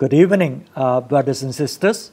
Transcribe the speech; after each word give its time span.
Good 0.00 0.14
evening, 0.14 0.64
uh, 0.74 1.02
brothers 1.02 1.42
and 1.42 1.54
sisters. 1.54 2.10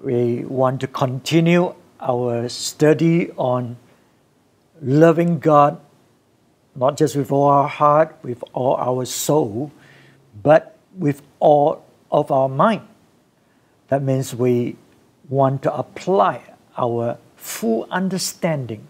We 0.00 0.44
want 0.44 0.80
to 0.82 0.86
continue 0.86 1.74
our 2.00 2.48
study 2.48 3.32
on 3.32 3.78
loving 4.80 5.40
God, 5.40 5.80
not 6.76 6.96
just 6.96 7.16
with 7.16 7.32
all 7.32 7.48
our 7.48 7.66
heart, 7.66 8.16
with 8.22 8.44
all 8.52 8.76
our 8.76 9.04
soul, 9.06 9.72
but 10.40 10.78
with 10.96 11.22
all 11.40 11.84
of 12.12 12.30
our 12.30 12.48
mind. 12.48 12.86
That 13.88 14.04
means 14.04 14.32
we 14.32 14.76
want 15.28 15.64
to 15.64 15.74
apply 15.74 16.42
our 16.78 17.18
full 17.34 17.88
understanding 17.90 18.86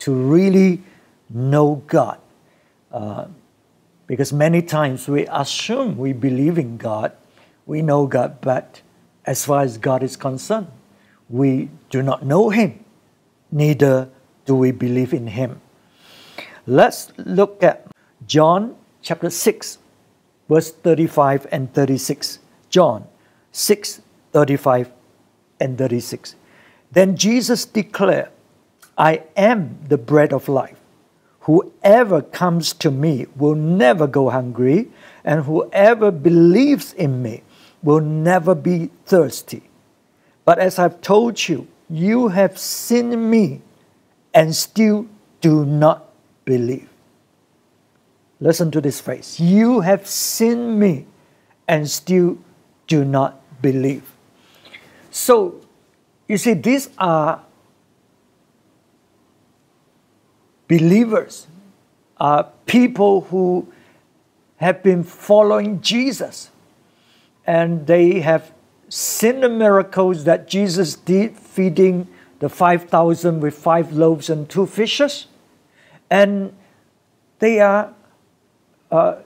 to 0.00 0.12
really 0.12 0.82
know 1.30 1.82
God. 1.86 2.18
Uh, 2.92 3.28
because 4.06 4.30
many 4.30 4.60
times 4.60 5.08
we 5.08 5.26
assume 5.28 5.96
we 5.96 6.12
believe 6.12 6.58
in 6.58 6.76
God, 6.76 7.12
we 7.70 7.82
know 7.82 8.04
God, 8.04 8.40
but 8.40 8.82
as 9.24 9.44
far 9.44 9.62
as 9.62 9.78
God 9.78 10.02
is 10.02 10.16
concerned, 10.16 10.66
we 11.28 11.70
do 11.88 12.02
not 12.02 12.26
know 12.26 12.50
Him, 12.50 12.84
neither 13.52 14.08
do 14.44 14.56
we 14.56 14.72
believe 14.72 15.14
in 15.14 15.28
Him. 15.28 15.60
Let's 16.66 17.12
look 17.16 17.62
at 17.62 17.86
John 18.26 18.74
chapter 19.02 19.30
6, 19.30 19.78
verse 20.48 20.72
35 20.72 21.46
and 21.52 21.72
36. 21.72 22.40
John 22.70 23.04
6, 23.52 24.02
35 24.32 24.90
and 25.60 25.78
36. 25.78 26.34
Then 26.90 27.16
Jesus 27.16 27.64
declared, 27.64 28.30
I 28.98 29.22
am 29.36 29.78
the 29.86 29.96
bread 29.96 30.32
of 30.32 30.48
life. 30.48 30.80
Whoever 31.42 32.20
comes 32.20 32.72
to 32.82 32.90
me 32.90 33.26
will 33.36 33.54
never 33.54 34.08
go 34.08 34.28
hungry, 34.30 34.90
and 35.24 35.44
whoever 35.44 36.10
believes 36.10 36.92
in 36.94 37.22
me 37.22 37.44
will 37.82 38.00
never 38.00 38.54
be 38.54 38.90
thirsty. 39.06 39.62
But 40.44 40.58
as 40.58 40.78
I've 40.78 41.00
told 41.00 41.48
you, 41.48 41.66
you 41.88 42.28
have 42.28 42.58
seen 42.58 43.30
me 43.30 43.62
and 44.32 44.54
still 44.54 45.06
do 45.40 45.64
not 45.64 46.08
believe. 46.44 46.88
Listen 48.40 48.70
to 48.70 48.80
this 48.80 49.00
phrase 49.00 49.38
You 49.38 49.80
have 49.80 50.06
seen 50.06 50.78
me 50.78 51.06
and 51.68 51.88
still 51.88 52.38
do 52.86 53.04
not 53.04 53.40
believe. 53.62 54.10
So, 55.10 55.60
you 56.28 56.36
see, 56.38 56.54
these 56.54 56.88
are 56.98 57.42
believers, 60.68 61.46
are 62.18 62.48
people 62.66 63.22
who 63.22 63.72
have 64.56 64.82
been 64.82 65.02
following 65.02 65.80
Jesus 65.80 66.49
and 67.46 67.86
they 67.86 68.20
have 68.20 68.52
seen 68.88 69.40
the 69.40 69.48
miracles 69.48 70.24
that 70.24 70.48
Jesus 70.48 70.94
did, 70.94 71.36
feeding 71.36 72.08
the 72.40 72.48
5,000 72.48 73.40
with 73.40 73.54
five 73.54 73.92
loaves 73.92 74.28
and 74.28 74.48
two 74.48 74.66
fishes. 74.66 75.26
And 76.10 76.52
they 77.38 77.60
are, 77.60 77.94
uh, 78.90 79.16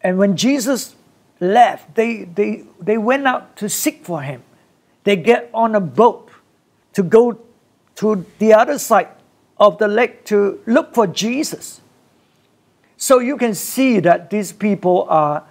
and 0.00 0.18
when 0.18 0.36
Jesus 0.36 0.96
left, 1.40 1.94
they, 1.94 2.24
they, 2.24 2.64
they 2.80 2.98
went 2.98 3.26
out 3.26 3.56
to 3.56 3.68
seek 3.68 4.04
for 4.04 4.22
him. 4.22 4.42
They 5.04 5.16
get 5.16 5.50
on 5.52 5.74
a 5.74 5.80
boat 5.80 6.30
to 6.94 7.02
go 7.02 7.38
to 7.96 8.24
the 8.38 8.54
other 8.54 8.78
side 8.78 9.08
of 9.58 9.78
the 9.78 9.88
lake 9.88 10.24
to 10.26 10.60
look 10.66 10.94
for 10.94 11.06
Jesus. 11.06 11.80
So 12.96 13.18
you 13.18 13.36
can 13.36 13.54
see 13.54 14.00
that 14.00 14.30
these 14.30 14.52
people 14.52 15.06
are 15.08 15.44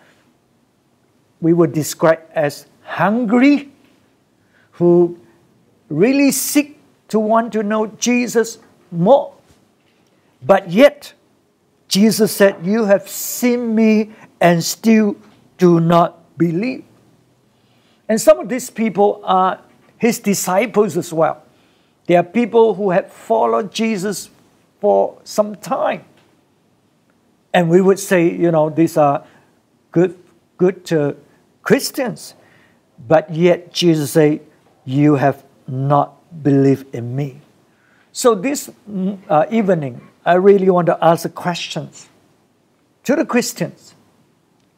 we 1.41 1.53
would 1.53 1.73
describe 1.73 2.21
as 2.33 2.67
hungry, 2.83 3.71
who 4.73 5.19
really 5.89 6.31
seek 6.31 6.79
to 7.09 7.19
want 7.19 7.51
to 7.53 7.63
know 7.63 7.87
Jesus 7.87 8.59
more. 8.91 9.33
But 10.41 10.71
yet, 10.71 11.13
Jesus 11.87 12.31
said, 12.31 12.65
You 12.65 12.85
have 12.85 13.09
seen 13.09 13.75
me 13.75 14.11
and 14.39 14.63
still 14.63 15.17
do 15.57 15.79
not 15.79 16.37
believe. 16.37 16.83
And 18.07 18.19
some 18.19 18.39
of 18.39 18.49
these 18.49 18.69
people 18.69 19.21
are 19.23 19.61
his 19.97 20.19
disciples 20.19 20.97
as 20.97 21.13
well. 21.13 21.43
They 22.07 22.15
are 22.15 22.23
people 22.23 22.73
who 22.73 22.91
have 22.91 23.11
followed 23.11 23.71
Jesus 23.71 24.29
for 24.79 25.19
some 25.23 25.55
time. 25.55 26.03
And 27.53 27.69
we 27.69 27.81
would 27.81 27.99
say, 27.99 28.29
you 28.29 28.51
know, 28.51 28.69
these 28.69 28.97
are 28.97 29.23
good, 29.91 30.17
good 30.57 30.91
uh, 30.91 31.13
Christians. 31.63 32.33
But 33.07 33.33
yet 33.33 33.73
Jesus 33.73 34.11
said, 34.11 34.41
You 34.85 35.15
have 35.15 35.43
not 35.67 36.17
believed 36.43 36.93
in 36.93 37.15
me. 37.15 37.41
So 38.11 38.35
this 38.35 38.69
mm, 38.89 39.17
uh, 39.29 39.45
evening, 39.49 40.07
I 40.25 40.33
really 40.33 40.69
want 40.69 40.87
to 40.87 40.97
ask 41.03 41.33
questions 41.33 42.09
to 43.03 43.15
the 43.15 43.25
Christians. 43.25 43.95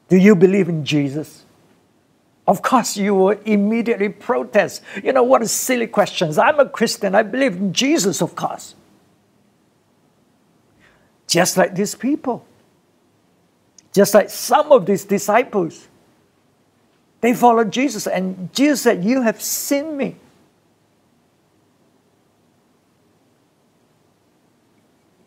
Do 0.07 0.17
you 0.17 0.35
believe 0.35 0.69
in 0.69 0.85
Jesus? 0.85 1.43
Of 2.45 2.61
course, 2.61 2.97
you 2.97 3.15
will 3.15 3.37
immediately 3.45 4.09
protest. 4.09 4.83
You 5.01 5.13
know, 5.13 5.23
what 5.23 5.41
a 5.41 5.47
silly 5.47 5.87
questions. 5.87 6.37
I'm 6.37 6.59
a 6.59 6.67
Christian. 6.67 7.15
I 7.15 7.23
believe 7.23 7.55
in 7.55 7.73
Jesus, 7.73 8.21
of 8.21 8.35
course. 8.35 8.75
Just 11.27 11.57
like 11.57 11.73
these 11.73 11.95
people. 11.95 12.45
Just 13.93 14.13
like 14.13 14.29
some 14.29 14.71
of 14.71 14.85
these 14.85 15.05
disciples. 15.05 15.87
They 17.23 17.33
followed 17.33 17.71
Jesus, 17.71 18.05
and 18.05 18.51
Jesus 18.51 18.81
said, 18.81 19.05
You 19.05 19.21
have 19.21 19.41
seen 19.41 19.95
me. 19.95 20.17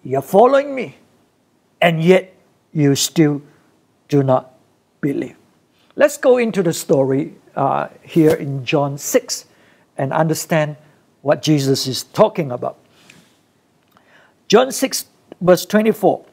You're 0.04 0.20
following 0.20 0.74
me, 0.74 0.96
and 1.80 2.04
yet 2.04 2.34
you 2.74 2.94
still 2.96 3.40
do 4.10 4.22
not 4.22 4.52
believe. 5.00 5.36
Let's 5.94 6.18
go 6.18 6.36
into 6.36 6.62
the 6.62 6.74
story 6.74 7.34
uh, 7.56 7.88
here 8.02 8.34
in 8.34 8.66
John 8.66 8.98
6 8.98 9.46
and 9.96 10.12
understand 10.12 10.76
what 11.22 11.40
Jesus 11.40 11.86
is 11.86 12.02
talking 12.02 12.52
about. 12.52 12.76
John 14.48 14.70
6, 14.70 15.06
verse 15.40 15.64
24. 15.64 16.26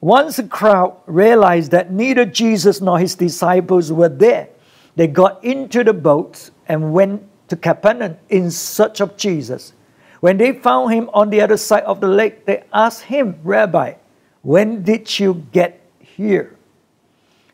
Once 0.00 0.36
the 0.36 0.44
crowd 0.44 0.96
realized 1.04 1.70
that 1.70 1.92
neither 1.92 2.24
Jesus 2.24 2.80
nor 2.80 2.98
his 2.98 3.14
disciples 3.14 3.92
were 3.92 4.08
there, 4.08 4.48
they 4.96 5.06
got 5.06 5.42
into 5.44 5.84
the 5.84 5.92
boat 5.92 6.50
and 6.68 6.92
went 6.92 7.22
to 7.48 7.56
Capernaum 7.56 8.16
in 8.28 8.50
search 8.50 9.00
of 9.00 9.16
Jesus. 9.16 9.72
When 10.20 10.36
they 10.36 10.52
found 10.52 10.92
him 10.92 11.10
on 11.12 11.30
the 11.30 11.40
other 11.40 11.56
side 11.56 11.82
of 11.84 12.00
the 12.00 12.08
lake, 12.08 12.46
they 12.46 12.64
asked 12.72 13.04
him, 13.04 13.40
Rabbi, 13.42 13.94
when 14.42 14.82
did 14.82 15.18
you 15.18 15.46
get 15.52 15.80
here? 15.98 16.56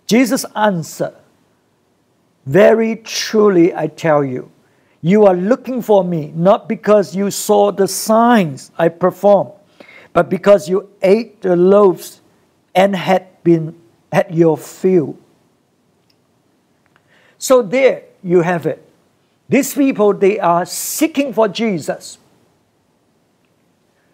Jesus 0.07 0.45
answered, 0.55 1.15
Very 2.47 2.97
truly 2.97 3.75
I 3.75 3.87
tell 3.87 4.25
you, 4.25 4.51
you 5.01 5.27
are 5.27 5.35
looking 5.35 5.81
for 5.81 6.03
me 6.03 6.33
not 6.35 6.69
because 6.69 7.15
you 7.15 7.31
saw 7.31 7.71
the 7.71 7.87
signs 7.87 8.73
I 8.79 8.89
performed, 8.89 9.53
but 10.13 10.29
because 10.29 10.69
you 10.69 10.91
ate 11.03 11.43
the 11.43 11.57
loaves 11.57 12.21
and 12.75 12.97
had 12.97 13.43
been 13.45 13.79
at 14.11 14.35
your 14.35 14.57
fill. 14.57 15.17
So 17.39 17.63
there 17.63 18.03
you 18.23 18.43
have 18.43 18.67
it. 18.67 18.85
These 19.49 19.75
people, 19.75 20.13
they 20.13 20.39
are 20.39 20.67
seeking 20.67 21.33
for 21.33 21.49
Jesus. 21.49 22.19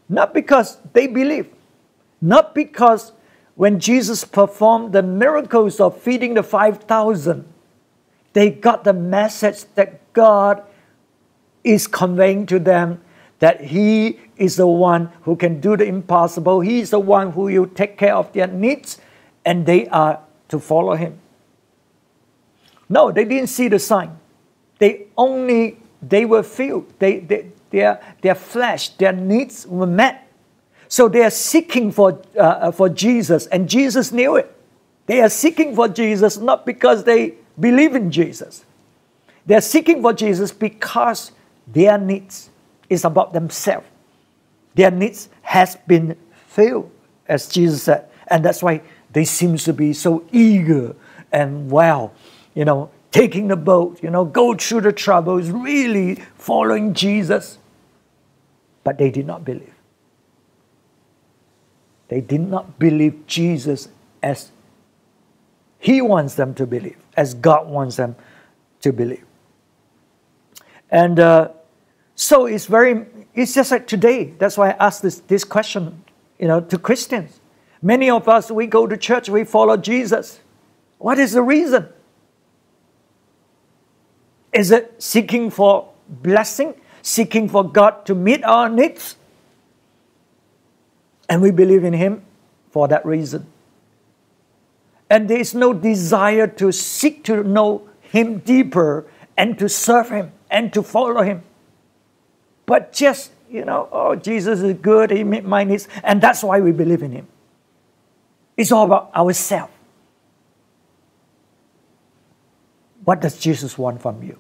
Not 0.08 0.34
because 0.34 0.78
they 0.92 1.06
believe, 1.06 1.48
not 2.20 2.54
because 2.54 3.12
when 3.56 3.80
Jesus 3.80 4.24
performed 4.24 4.92
the 4.92 5.02
miracles 5.02 5.80
of 5.80 6.00
feeding 6.00 6.34
the 6.34 6.42
5,000, 6.42 7.44
they 8.32 8.50
got 8.50 8.84
the 8.84 8.92
message 8.92 9.64
that 9.74 10.12
God 10.12 10.62
is 11.62 11.86
conveying 11.86 12.46
to 12.46 12.58
them 12.58 13.00
that 13.38 13.60
He 13.60 14.20
is 14.36 14.56
the 14.56 14.66
one 14.66 15.10
who 15.22 15.36
can 15.36 15.60
do 15.60 15.76
the 15.76 15.84
impossible. 15.84 16.60
He 16.60 16.80
is 16.80 16.90
the 16.90 17.00
one 17.00 17.32
who 17.32 17.42
will 17.42 17.66
take 17.66 17.96
care 17.96 18.14
of 18.14 18.32
their 18.32 18.46
needs, 18.46 18.98
and 19.44 19.66
they 19.66 19.86
are 19.88 20.20
to 20.48 20.58
follow 20.58 20.94
Him. 20.94 21.18
No, 22.88 23.10
they 23.10 23.24
didn't 23.24 23.48
see 23.48 23.68
the 23.68 23.78
sign. 23.78 24.18
They 24.78 25.06
only, 25.16 25.78
they 26.02 26.24
were 26.24 26.42
filled. 26.42 26.92
They, 26.98 27.20
they, 27.20 27.50
their, 27.70 28.00
their 28.20 28.34
flesh, 28.34 28.90
their 28.90 29.12
needs 29.12 29.66
were 29.66 29.86
met. 29.86 30.30
So 30.88 31.08
they 31.08 31.22
are 31.24 31.30
seeking 31.30 31.90
for, 31.90 32.22
uh, 32.36 32.40
uh, 32.40 32.70
for 32.72 32.88
Jesus, 32.88 33.46
and 33.46 33.68
Jesus 33.68 34.12
knew 34.12 34.36
it. 34.36 34.54
They 35.06 35.20
are 35.20 35.28
seeking 35.28 35.74
for 35.74 35.88
Jesus 35.88 36.36
not 36.36 36.64
because 36.64 37.04
they 37.04 37.34
believe 37.58 37.94
in 37.94 38.10
Jesus. 38.10 38.64
They 39.46 39.56
are 39.56 39.60
seeking 39.60 40.00
for 40.02 40.12
Jesus 40.12 40.52
because 40.52 41.32
their 41.66 41.98
needs 41.98 42.50
is 42.88 43.04
about 43.04 43.32
themselves. 43.32 43.86
Their 44.74 44.90
needs 44.90 45.28
has 45.42 45.76
been 45.76 46.16
filled, 46.46 46.90
as 47.26 47.48
Jesus 47.48 47.82
said. 47.82 48.08
And 48.28 48.44
that's 48.44 48.62
why 48.62 48.82
they 49.10 49.24
seem 49.24 49.56
to 49.58 49.72
be 49.72 49.92
so 49.92 50.24
eager 50.32 50.94
and 51.32 51.70
well 51.70 52.12
you 52.54 52.64
know, 52.64 52.90
taking 53.10 53.48
the 53.48 53.56
boat, 53.56 54.02
you 54.02 54.10
know, 54.10 54.24
go 54.24 54.54
through 54.54 54.80
the 54.80 54.92
troubles, 54.92 55.50
really 55.50 56.16
following 56.36 56.94
Jesus. 56.94 57.58
But 58.82 58.98
they 58.98 59.10
did 59.10 59.26
not 59.26 59.44
believe. 59.44 59.74
They 62.08 62.20
did 62.20 62.40
not 62.40 62.78
believe 62.78 63.26
Jesus 63.26 63.88
as 64.22 64.50
He 65.78 66.00
wants 66.00 66.34
them 66.34 66.54
to 66.54 66.66
believe, 66.66 66.98
as 67.16 67.34
God 67.34 67.68
wants 67.68 67.96
them 67.96 68.16
to 68.80 68.92
believe. 68.92 69.24
And 70.90 71.18
uh, 71.18 71.48
so 72.14 72.46
it's 72.46 72.66
very, 72.66 73.06
it's 73.34 73.54
just 73.54 73.70
like 73.70 73.86
today. 73.86 74.34
That's 74.38 74.56
why 74.56 74.70
I 74.70 74.86
asked 74.86 75.02
this, 75.02 75.20
this 75.20 75.44
question, 75.44 76.04
you 76.38 76.46
know, 76.46 76.60
to 76.60 76.78
Christians. 76.78 77.40
Many 77.82 78.10
of 78.10 78.28
us, 78.28 78.50
we 78.50 78.66
go 78.66 78.86
to 78.86 78.96
church, 78.96 79.28
we 79.28 79.44
follow 79.44 79.76
Jesus. 79.76 80.40
What 80.98 81.18
is 81.18 81.32
the 81.32 81.42
reason? 81.42 81.88
Is 84.54 84.70
it 84.70 85.02
seeking 85.02 85.50
for 85.50 85.90
blessing, 86.08 86.74
seeking 87.02 87.48
for 87.48 87.68
God 87.68 88.06
to 88.06 88.14
meet 88.14 88.44
our 88.44 88.68
needs? 88.68 89.16
And 91.28 91.42
we 91.42 91.50
believe 91.50 91.82
in 91.82 91.92
Him 91.92 92.22
for 92.70 92.86
that 92.88 93.04
reason. 93.04 93.46
And 95.10 95.28
there 95.28 95.40
is 95.40 95.54
no 95.54 95.72
desire 95.72 96.46
to 96.46 96.70
seek 96.70 97.24
to 97.24 97.42
know 97.42 97.88
Him 98.00 98.38
deeper 98.38 99.06
and 99.36 99.58
to 99.58 99.68
serve 99.68 100.10
Him 100.10 100.32
and 100.50 100.72
to 100.72 100.82
follow 100.82 101.22
Him. 101.22 101.42
But 102.64 102.92
just, 102.92 103.32
you 103.50 103.64
know, 103.64 103.88
oh, 103.90 104.14
Jesus 104.14 104.60
is 104.60 104.74
good, 104.74 105.10
He 105.10 105.24
met 105.24 105.44
my 105.44 105.64
needs, 105.64 105.88
and 106.04 106.20
that's 106.20 106.44
why 106.44 106.60
we 106.60 106.70
believe 106.70 107.02
in 107.02 107.10
Him. 107.10 107.26
It's 108.56 108.70
all 108.70 108.84
about 108.86 109.12
ourselves. 109.14 109.73
What 113.04 113.20
does 113.20 113.38
Jesus 113.38 113.76
want 113.76 114.00
from 114.00 114.22
you? 114.22 114.38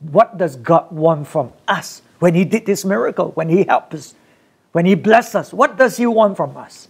What 0.00 0.38
does 0.38 0.56
God 0.56 0.90
want 0.90 1.26
from 1.26 1.52
us 1.68 2.02
when 2.18 2.34
He 2.34 2.44
did 2.44 2.66
this 2.66 2.84
miracle, 2.84 3.30
when 3.32 3.48
He 3.48 3.64
helped 3.64 3.94
us, 3.94 4.14
when 4.72 4.86
He 4.86 4.94
blessed 4.94 5.36
us? 5.36 5.52
What 5.52 5.76
does 5.76 5.96
He 5.96 6.06
want 6.06 6.36
from 6.36 6.56
us? 6.56 6.88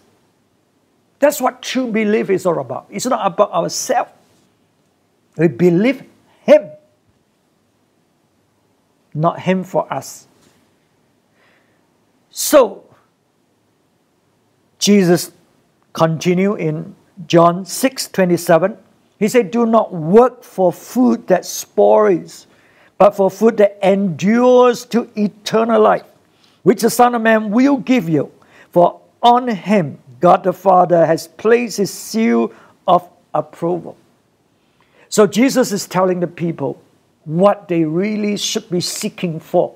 That's 1.19 1.40
what 1.40 1.62
true 1.62 1.90
belief 1.90 2.31
is 2.31 2.46
all 2.46 2.61
about. 2.61 2.87
It's 2.90 3.06
not 3.06 3.26
about 3.26 3.52
ourselves. 3.52 4.11
We 5.37 5.49
believe 5.49 6.05
Him, 6.43 6.70
not 9.14 9.40
Him 9.40 9.64
for 9.64 9.93
us. 9.93 10.26
So, 12.31 12.84
Jesus 14.79 15.32
continue 15.93 16.55
in 16.55 16.94
John 17.26 17.64
6 17.64 18.08
27. 18.08 18.76
He 19.18 19.28
said, 19.28 19.50
Do 19.50 19.66
not 19.66 19.92
work 19.92 20.42
for 20.44 20.72
food 20.72 21.26
that 21.28 21.44
spoils, 21.44 22.46
but 22.98 23.16
for 23.16 23.30
food 23.30 23.56
that 23.58 23.78
endures 23.82 24.84
to 24.86 25.10
eternal 25.16 25.80
life, 25.80 26.04
which 26.62 26.82
the 26.82 26.90
Son 26.90 27.14
of 27.14 27.22
Man 27.22 27.50
will 27.50 27.78
give 27.78 28.08
you. 28.08 28.32
For 28.70 29.00
on 29.22 29.48
him 29.48 29.98
God 30.20 30.44
the 30.44 30.52
Father 30.52 31.06
has 31.06 31.28
placed 31.28 31.78
his 31.78 31.92
seal 31.92 32.52
of 32.86 33.08
approval. 33.34 33.96
So 35.08 35.26
Jesus 35.26 35.72
is 35.72 35.86
telling 35.86 36.20
the 36.20 36.26
people 36.26 36.82
what 37.24 37.69
they 37.69 37.84
really 37.84 38.36
should 38.36 38.69
be 38.70 38.80
seeking 38.80 39.40
for 39.40 39.74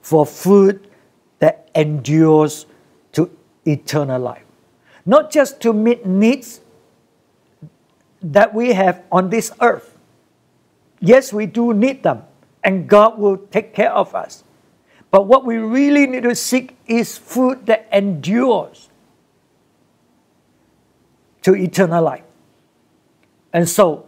for 0.00 0.24
food 0.24 0.88
that 1.38 1.68
endures 1.74 2.66
to 3.12 3.30
eternal 3.66 4.20
life. 4.20 4.42
Not 5.04 5.30
just 5.30 5.60
to 5.62 5.72
meet 5.72 6.06
needs 6.06 6.60
that 8.22 8.54
we 8.54 8.72
have 8.72 9.02
on 9.10 9.30
this 9.30 9.52
earth. 9.60 9.96
Yes, 11.00 11.32
we 11.32 11.46
do 11.46 11.72
need 11.72 12.02
them, 12.02 12.22
and 12.62 12.88
God 12.88 13.18
will 13.18 13.38
take 13.38 13.74
care 13.74 13.92
of 13.92 14.14
us. 14.14 14.44
But 15.10 15.26
what 15.26 15.44
we 15.44 15.56
really 15.56 16.06
need 16.06 16.22
to 16.24 16.34
seek 16.34 16.76
is 16.86 17.18
food 17.18 17.66
that 17.66 17.88
endures 17.92 18.88
to 21.42 21.56
eternal 21.56 22.04
life. 22.04 22.22
And 23.52 23.68
so, 23.68 24.06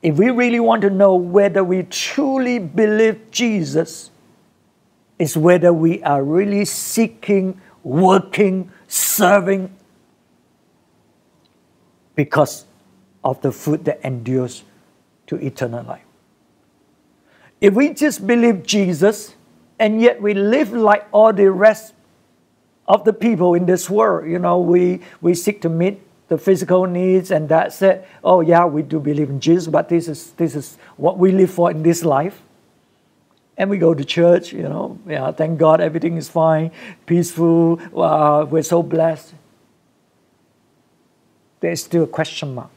if 0.00 0.16
we 0.16 0.30
really 0.30 0.60
want 0.60 0.82
to 0.82 0.90
know 0.90 1.16
whether 1.16 1.64
we 1.64 1.82
truly 1.82 2.58
believe 2.58 3.30
Jesus, 3.30 4.10
is 5.18 5.36
whether 5.36 5.72
we 5.72 6.02
are 6.04 6.22
really 6.22 6.64
seeking, 6.64 7.60
working, 7.82 8.70
serving 8.86 9.74
because 12.18 12.64
of 13.22 13.40
the 13.42 13.52
food 13.52 13.84
that 13.84 14.00
endures 14.02 14.64
to 15.28 15.36
eternal 15.36 15.84
life. 15.84 16.02
If 17.60 17.74
we 17.74 17.94
just 17.94 18.26
believe 18.26 18.64
Jesus 18.64 19.36
and 19.78 20.02
yet 20.02 20.20
we 20.20 20.34
live 20.34 20.72
like 20.72 21.06
all 21.12 21.32
the 21.32 21.48
rest 21.52 21.94
of 22.88 23.04
the 23.04 23.12
people 23.12 23.54
in 23.54 23.66
this 23.66 23.88
world, 23.88 24.28
you 24.28 24.40
know, 24.40 24.58
we, 24.58 24.98
we 25.20 25.32
seek 25.32 25.62
to 25.62 25.68
meet 25.68 26.00
the 26.26 26.36
physical 26.36 26.86
needs 26.86 27.30
and 27.30 27.48
that's 27.48 27.80
it. 27.82 28.04
Oh 28.24 28.40
yeah, 28.40 28.64
we 28.64 28.82
do 28.82 28.98
believe 28.98 29.30
in 29.30 29.38
Jesus, 29.38 29.68
but 29.68 29.88
this 29.88 30.08
is 30.08 30.32
this 30.32 30.56
is 30.56 30.76
what 30.96 31.18
we 31.18 31.30
live 31.30 31.52
for 31.52 31.70
in 31.70 31.84
this 31.84 32.04
life. 32.04 32.42
And 33.56 33.70
we 33.70 33.78
go 33.78 33.94
to 33.94 34.04
church, 34.04 34.52
you 34.52 34.62
know, 34.62 34.98
yeah, 35.06 35.30
thank 35.30 35.56
God 35.56 35.80
everything 35.80 36.16
is 36.16 36.28
fine, 36.28 36.72
peaceful, 37.06 37.80
uh, 37.96 38.44
we're 38.44 38.64
so 38.64 38.82
blessed. 38.82 39.34
There's 41.60 41.82
still 41.82 42.04
a 42.04 42.06
question 42.06 42.54
mark. 42.54 42.70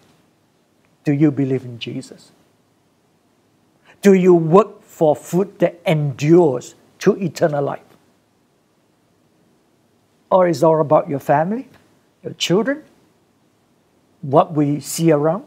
Do 1.03 1.13
you 1.13 1.31
believe 1.31 1.65
in 1.65 1.79
Jesus? 1.79 2.31
Do 4.01 4.13
you 4.13 4.33
work 4.33 4.83
for 4.83 5.15
food 5.15 5.59
that 5.59 5.79
endures 5.85 6.75
to 6.99 7.15
eternal 7.17 7.63
life? 7.63 7.81
Or 10.29 10.47
is 10.47 10.63
it 10.63 10.65
all 10.65 10.81
about 10.81 11.09
your 11.09 11.19
family, 11.19 11.67
your 12.23 12.33
children, 12.33 12.83
what 14.21 14.53
we 14.53 14.79
see 14.79 15.11
around? 15.11 15.43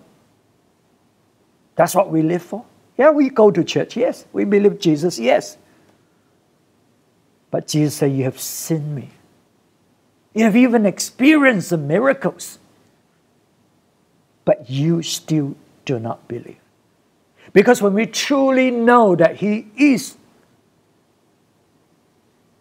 That's 1.76 1.94
what 1.94 2.10
we 2.10 2.22
live 2.22 2.42
for? 2.42 2.64
Yeah, 2.96 3.10
we 3.10 3.28
go 3.28 3.50
to 3.50 3.64
church, 3.64 3.96
yes. 3.96 4.24
We 4.32 4.44
believe 4.44 4.78
Jesus, 4.78 5.18
yes. 5.18 5.56
But 7.50 7.66
Jesus 7.66 7.96
said, 7.96 8.12
You 8.12 8.24
have 8.24 8.38
seen 8.38 8.94
me. 8.94 9.10
You 10.34 10.44
have 10.44 10.56
even 10.56 10.86
experienced 10.86 11.70
the 11.70 11.78
miracles 11.78 12.58
but 14.44 14.68
you 14.68 15.02
still 15.02 15.54
do 15.84 15.98
not 15.98 16.26
believe. 16.28 16.58
Because 17.52 17.80
when 17.80 17.94
we 17.94 18.06
truly 18.06 18.70
know 18.70 19.14
that 19.16 19.36
He 19.36 19.68
is 19.76 20.16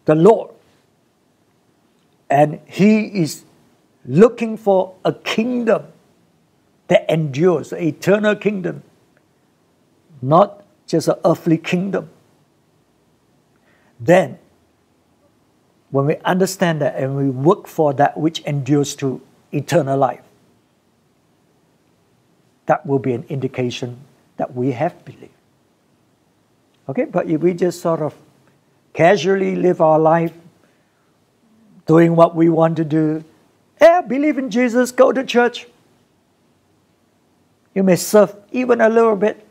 the 0.04 0.14
Lord 0.14 0.50
and 2.30 2.60
He 2.66 3.22
is 3.22 3.44
looking 4.04 4.56
for 4.56 4.94
a 5.04 5.12
kingdom 5.12 5.86
that 6.88 7.08
endures, 7.10 7.72
an 7.72 7.82
eternal 7.82 8.36
kingdom, 8.36 8.82
not 10.20 10.64
just 10.86 11.08
an 11.08 11.16
earthly 11.24 11.58
kingdom, 11.58 12.10
then 13.98 14.38
when 15.90 16.06
we 16.06 16.16
understand 16.18 16.80
that 16.82 16.96
and 16.96 17.16
we 17.16 17.30
work 17.30 17.66
for 17.66 17.94
that 17.94 18.16
which 18.16 18.40
endures 18.40 18.94
to 18.96 19.20
eternal 19.52 19.96
life, 19.96 20.22
that 22.66 22.86
will 22.86 22.98
be 22.98 23.12
an 23.12 23.24
indication 23.28 23.98
that 24.36 24.54
we 24.54 24.72
have 24.72 25.04
belief. 25.04 25.30
Okay, 26.88 27.04
but 27.04 27.28
if 27.28 27.40
we 27.40 27.54
just 27.54 27.80
sort 27.80 28.00
of 28.00 28.14
casually 28.92 29.56
live 29.56 29.80
our 29.80 29.98
life, 29.98 30.32
doing 31.86 32.16
what 32.16 32.34
we 32.34 32.48
want 32.48 32.76
to 32.76 32.84
do, 32.84 33.24
yeah, 33.80 34.00
believe 34.00 34.38
in 34.38 34.50
Jesus, 34.50 34.92
go 34.92 35.12
to 35.12 35.24
church. 35.24 35.66
You 37.74 37.82
may 37.82 37.96
serve 37.96 38.34
even 38.52 38.80
a 38.80 38.88
little 38.88 39.16
bit, 39.16 39.46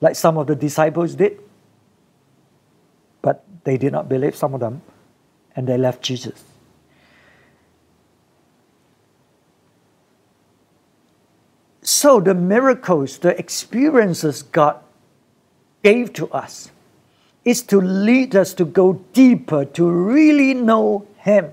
like 0.00 0.16
some 0.16 0.38
of 0.38 0.46
the 0.46 0.54
disciples 0.54 1.14
did. 1.14 1.40
But 3.22 3.44
they 3.64 3.76
did 3.76 3.92
not 3.92 4.08
believe, 4.08 4.36
some 4.36 4.54
of 4.54 4.60
them, 4.60 4.82
and 5.54 5.66
they 5.66 5.76
left 5.76 6.02
Jesus. 6.02 6.44
So 11.86 12.18
the 12.18 12.34
miracles, 12.34 13.18
the 13.18 13.38
experiences 13.38 14.42
God 14.42 14.80
gave 15.84 16.12
to 16.14 16.28
us 16.32 16.72
is 17.44 17.62
to 17.62 17.80
lead 17.80 18.34
us 18.34 18.54
to 18.54 18.64
go 18.64 18.94
deeper, 19.12 19.64
to 19.64 19.88
really 19.88 20.52
know 20.52 21.06
Him 21.18 21.52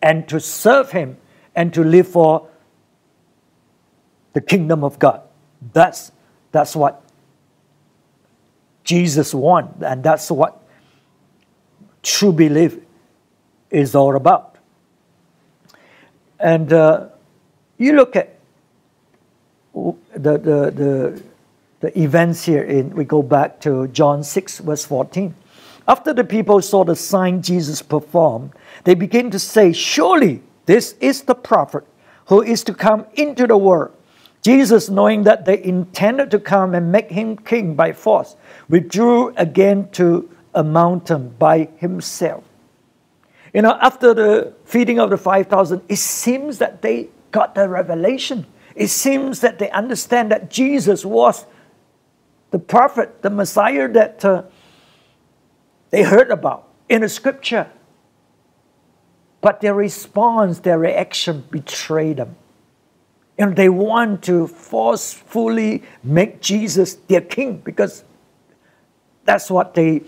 and 0.00 0.28
to 0.28 0.38
serve 0.38 0.92
Him 0.92 1.16
and 1.56 1.74
to 1.74 1.82
live 1.82 2.06
for 2.06 2.46
the 4.32 4.40
kingdom 4.40 4.84
of 4.84 5.00
God. 5.00 5.22
That's, 5.72 6.12
that's 6.52 6.76
what 6.76 7.02
Jesus 8.84 9.34
wants, 9.34 9.82
and 9.82 10.04
that's 10.04 10.30
what 10.30 10.62
true 12.04 12.32
belief 12.32 12.78
is 13.70 13.96
all 13.96 14.14
about. 14.14 14.56
And 16.38 16.72
uh, 16.72 17.08
you 17.76 17.94
look 17.94 18.14
at 18.14 18.31
the, 19.74 19.92
the, 20.14 20.38
the, 20.38 21.22
the 21.80 22.00
events 22.00 22.44
here 22.44 22.62
in, 22.62 22.90
we 22.90 23.04
go 23.04 23.22
back 23.22 23.60
to 23.60 23.88
John 23.88 24.22
6, 24.22 24.58
verse 24.58 24.84
14. 24.84 25.34
After 25.88 26.12
the 26.12 26.24
people 26.24 26.62
saw 26.62 26.84
the 26.84 26.94
sign 26.94 27.42
Jesus 27.42 27.82
performed, 27.82 28.52
they 28.84 28.94
began 28.94 29.30
to 29.30 29.38
say, 29.38 29.72
Surely 29.72 30.42
this 30.66 30.94
is 31.00 31.22
the 31.22 31.34
prophet 31.34 31.84
who 32.26 32.42
is 32.42 32.62
to 32.64 32.74
come 32.74 33.06
into 33.14 33.46
the 33.46 33.56
world. 33.56 33.92
Jesus, 34.42 34.88
knowing 34.88 35.22
that 35.22 35.44
they 35.44 35.62
intended 35.62 36.30
to 36.32 36.38
come 36.38 36.74
and 36.74 36.90
make 36.90 37.10
him 37.10 37.36
king 37.36 37.74
by 37.74 37.92
force, 37.92 38.36
withdrew 38.68 39.32
again 39.36 39.88
to 39.92 40.28
a 40.54 40.64
mountain 40.64 41.34
by 41.38 41.68
himself. 41.76 42.44
You 43.54 43.62
know, 43.62 43.78
after 43.80 44.14
the 44.14 44.52
feeding 44.64 44.98
of 44.98 45.10
the 45.10 45.16
5,000, 45.16 45.82
it 45.88 45.96
seems 45.96 46.58
that 46.58 46.82
they 46.82 47.08
got 47.30 47.54
the 47.54 47.68
revelation. 47.68 48.46
It 48.74 48.88
seems 48.88 49.40
that 49.40 49.58
they 49.58 49.70
understand 49.70 50.30
that 50.30 50.50
Jesus 50.50 51.04
was 51.04 51.46
the 52.50 52.58
prophet, 52.58 53.22
the 53.22 53.30
Messiah 53.30 53.88
that 53.88 54.24
uh, 54.24 54.42
they 55.90 56.02
heard 56.02 56.30
about 56.30 56.68
in 56.88 57.02
the 57.02 57.08
scripture. 57.08 57.70
But 59.40 59.60
their 59.60 59.74
response, 59.74 60.60
their 60.60 60.78
reaction 60.78 61.44
betrayed 61.50 62.18
them. 62.18 62.36
And 63.38 63.56
they 63.56 63.68
want 63.68 64.22
to 64.24 64.46
forcefully 64.46 65.82
make 66.04 66.40
Jesus 66.40 66.94
their 66.94 67.22
king 67.22 67.56
because 67.56 68.04
that's 69.24 69.50
what 69.50 69.74
they 69.74 70.02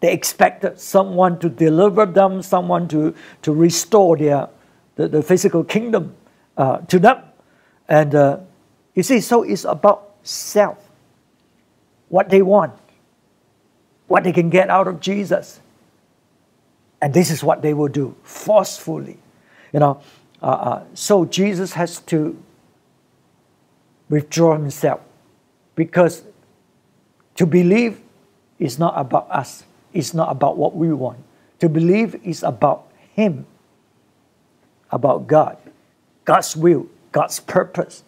they 0.00 0.12
expected 0.12 0.78
someone 0.78 1.38
to 1.38 1.48
deliver 1.48 2.04
them, 2.04 2.42
someone 2.42 2.86
to, 2.88 3.14
to 3.42 3.52
restore 3.52 4.16
their 4.16 4.48
the, 4.96 5.08
the 5.08 5.22
physical 5.22 5.64
kingdom 5.64 6.14
uh, 6.56 6.78
to 6.78 6.98
them. 6.98 7.22
And 7.88 8.14
uh, 8.14 8.38
you 8.94 9.02
see, 9.02 9.20
so 9.20 9.42
it's 9.42 9.64
about 9.64 10.14
self, 10.22 10.78
what 12.08 12.28
they 12.28 12.42
want, 12.42 12.72
what 14.06 14.24
they 14.24 14.32
can 14.32 14.50
get 14.50 14.70
out 14.70 14.88
of 14.88 15.00
Jesus. 15.00 15.60
And 17.00 17.12
this 17.12 17.30
is 17.30 17.44
what 17.44 17.62
they 17.62 17.74
will 17.74 17.88
do 17.88 18.14
forcefully. 18.22 19.18
You 19.72 19.80
know, 19.80 20.00
uh, 20.42 20.46
uh, 20.46 20.84
so 20.94 21.24
Jesus 21.24 21.72
has 21.74 22.00
to 22.00 22.40
withdraw 24.08 24.54
himself. 24.54 25.00
Because 25.74 26.22
to 27.36 27.46
believe 27.46 28.00
is 28.58 28.78
not 28.78 28.94
about 28.96 29.30
us, 29.30 29.64
it's 29.92 30.14
not 30.14 30.30
about 30.30 30.56
what 30.56 30.74
we 30.74 30.92
want. 30.92 31.18
To 31.60 31.68
believe 31.68 32.14
is 32.24 32.42
about 32.42 32.88
Him, 33.14 33.46
about 34.90 35.26
God, 35.26 35.56
God's 36.24 36.56
will, 36.56 36.86
God's 37.16 37.40
purpose, 37.40 38.04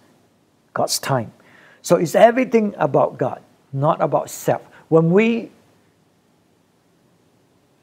God's 0.74 0.98
time. 0.98 1.32
So 1.80 1.96
it's 1.96 2.14
everything 2.14 2.74
about 2.76 3.16
God, 3.16 3.40
not 3.72 4.02
about 4.02 4.28
self. 4.28 4.60
When 4.90 5.12
we 5.12 5.50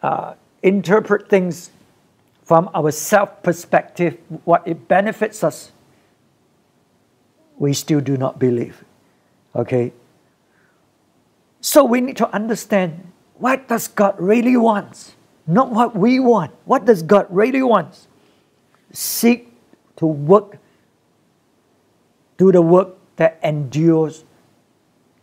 uh, 0.03 0.35
interpret 0.61 1.27
things 1.27 1.71
from 2.43 2.69
our 2.75 2.91
self 2.91 3.41
perspective, 3.41 4.19
what 4.43 4.67
it 4.67 4.87
benefits 4.87 5.43
us, 5.43 5.71
we 7.57 7.73
still 7.73 8.01
do 8.01 8.17
not 8.17 8.37
believe. 8.37 8.83
Okay? 9.55 9.93
So 11.59 11.83
we 11.83 12.01
need 12.01 12.17
to 12.17 12.29
understand 12.35 13.11
what 13.39 13.67
does 13.67 13.87
God 13.87 14.13
really 14.19 14.57
want? 14.57 15.15
Not 15.47 15.71
what 15.71 15.95
we 15.95 16.19
want. 16.19 16.51
What 16.65 16.85
does 16.85 17.01
God 17.01 17.25
really 17.31 17.63
want? 17.63 18.05
Seek 18.93 19.51
to 19.95 20.05
work, 20.05 20.59
do 22.37 22.51
the 22.51 22.61
work 22.61 22.95
that 23.15 23.39
endures 23.43 24.23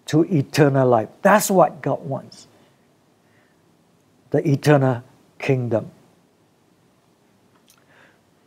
to 0.07 0.23
eternal 0.25 0.89
life. 0.89 1.09
That's 1.23 1.51
what 1.51 1.83
God 1.83 2.05
wants. 2.05 2.47
The 4.31 4.47
eternal 4.49 5.03
kingdom. 5.39 5.91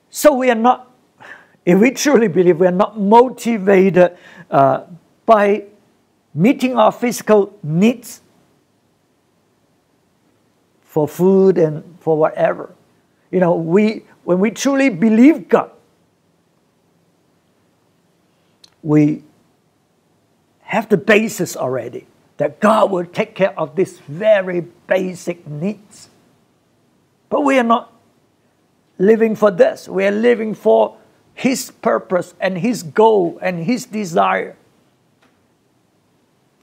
So 0.10 0.34
we 0.34 0.50
are 0.50 0.56
not, 0.56 0.92
if 1.66 1.80
we 1.80 1.92
truly 1.92 2.28
believe, 2.28 2.60
we 2.60 2.68
are 2.68 2.72
not 2.72 3.00
motivated 3.00 4.18
uh, 4.50 4.86
by 5.26 5.66
meeting 6.34 6.78
our 6.78 6.92
physical 6.92 7.58
needs 7.62 8.22
for 10.84 11.08
food 11.08 11.58
and 11.58 11.98
for 12.00 12.18
whatever. 12.18 12.74
You 13.30 13.42
know, 13.42 13.56
we 13.56 14.06
when 14.24 14.40
we 14.40 14.52
truly 14.52 14.90
believe 14.90 15.50
God, 15.50 15.72
we 18.86 19.24
have 20.62 20.88
the 20.90 20.98
basis 20.98 21.58
already 21.58 22.06
that 22.38 22.60
God 22.60 22.92
will 22.92 23.06
take 23.06 23.34
care 23.34 23.58
of 23.60 23.76
these 23.76 23.98
very 24.00 24.62
basic 24.62 25.48
needs. 25.48 26.10
But 27.30 27.42
we 27.42 27.58
are 27.58 27.64
not 27.64 27.92
living 29.00 29.36
for 29.36 29.50
this. 29.50 29.90
We 29.90 30.06
are 30.06 30.12
living 30.12 30.54
for 30.54 30.98
His 31.34 31.72
purpose 31.72 32.36
and 32.40 32.60
His 32.60 32.84
goal 32.84 33.40
and 33.42 33.64
His 33.64 33.86
desire 33.88 34.56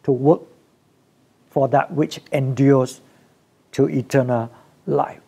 to 0.05 0.13
work 0.13 0.43
for 1.51 1.67
that 1.69 1.93
which 1.93 2.21
endures 2.31 3.01
to 3.73 3.89
eternal 3.89 4.49
life. 4.87 5.21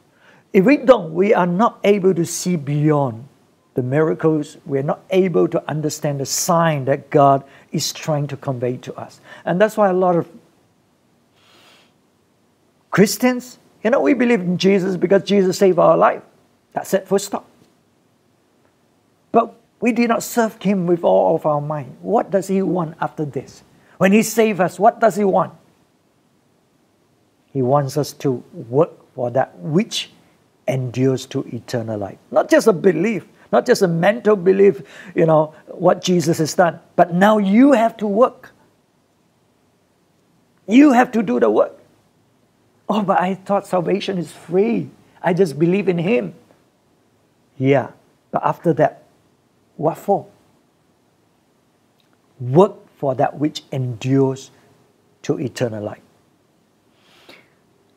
If 0.52 0.64
we 0.64 0.76
don't, 0.76 1.12
we 1.12 1.34
are 1.34 1.46
not 1.46 1.80
able 1.82 2.14
to 2.14 2.24
see 2.24 2.54
beyond 2.54 3.26
the 3.74 3.82
miracles. 3.82 4.56
We're 4.64 4.82
not 4.82 5.02
able 5.10 5.48
to 5.48 5.68
understand 5.68 6.20
the 6.20 6.26
sign 6.26 6.84
that 6.86 7.10
God 7.10 7.44
is 7.72 7.92
trying 7.92 8.26
to 8.28 8.36
convey 8.36 8.76
to 8.78 8.94
us. 8.94 9.20
And 9.44 9.60
that's 9.60 9.76
why 9.76 9.90
a 9.90 9.92
lot 9.92 10.16
of 10.16 10.28
Christians, 12.90 13.58
you 13.82 13.90
know, 13.90 14.00
we 14.00 14.14
believe 14.14 14.40
in 14.40 14.56
Jesus 14.56 14.96
because 14.96 15.24
Jesus 15.24 15.58
saved 15.58 15.78
our 15.78 15.96
life. 15.96 16.22
That's 16.72 16.94
it, 16.94 17.08
full 17.08 17.18
stop. 17.18 17.46
But 19.32 19.54
we 19.80 19.92
did 19.92 20.08
not 20.08 20.22
serve 20.22 20.60
Him 20.62 20.86
with 20.86 21.02
all 21.02 21.34
of 21.34 21.44
our 21.44 21.60
mind. 21.60 21.96
What 22.00 22.30
does 22.30 22.48
He 22.48 22.62
want 22.62 22.96
after 23.00 23.24
this? 23.24 23.64
When 23.98 24.12
He 24.12 24.22
saved 24.22 24.60
us, 24.60 24.78
what 24.78 25.00
does 25.00 25.16
He 25.16 25.24
want? 25.24 25.52
He 27.52 27.62
wants 27.62 27.96
us 27.96 28.12
to 28.14 28.44
work 28.52 28.92
for 29.14 29.30
that 29.32 29.58
which 29.58 30.10
endures 30.66 31.26
to 31.26 31.42
eternal 31.52 31.98
life. 31.98 32.18
Not 32.30 32.48
just 32.48 32.66
a 32.66 32.72
belief, 32.72 33.26
not 33.54 33.66
just 33.66 33.82
a 33.82 33.86
mental 33.86 34.34
belief, 34.34 34.82
you 35.14 35.26
know, 35.26 35.54
what 35.68 36.02
Jesus 36.02 36.38
has 36.38 36.52
done, 36.54 36.80
but 36.96 37.14
now 37.14 37.38
you 37.38 37.70
have 37.70 37.96
to 37.98 38.06
work. 38.08 38.50
You 40.66 40.90
have 40.90 41.12
to 41.12 41.22
do 41.22 41.38
the 41.38 41.48
work. 41.48 41.78
Oh, 42.88 43.02
but 43.02 43.20
I 43.20 43.36
thought 43.36 43.64
salvation 43.64 44.18
is 44.18 44.32
free. 44.32 44.90
I 45.22 45.34
just 45.34 45.56
believe 45.56 45.88
in 45.88 45.98
Him. 45.98 46.34
Yeah, 47.56 47.92
but 48.32 48.44
after 48.44 48.72
that, 48.72 49.04
what 49.76 49.98
for? 49.98 50.26
Work 52.40 52.74
for 52.98 53.14
that 53.14 53.38
which 53.38 53.62
endures 53.70 54.50
to 55.22 55.38
eternal 55.38 55.84
life. 55.84 56.02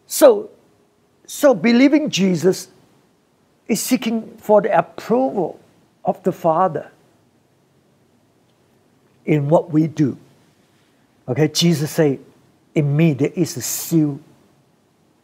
So, 0.05 0.51
so 1.25 1.55
believing 1.55 2.11
Jesus 2.11 2.67
is 3.67 3.81
seeking 3.81 4.37
for 4.37 4.61
the 4.61 4.77
approval 4.77 5.59
of 6.05 6.21
the 6.23 6.31
Father 6.31 6.91
in 9.25 9.49
what 9.49 9.71
we 9.71 9.87
do. 9.87 10.17
Okay, 11.27 11.49
Jesus 11.49 11.91
said, 11.91 12.19
In 12.73 12.95
me 12.95 13.13
there 13.13 13.31
is 13.35 13.57
a 13.57 13.61
seal 13.61 14.19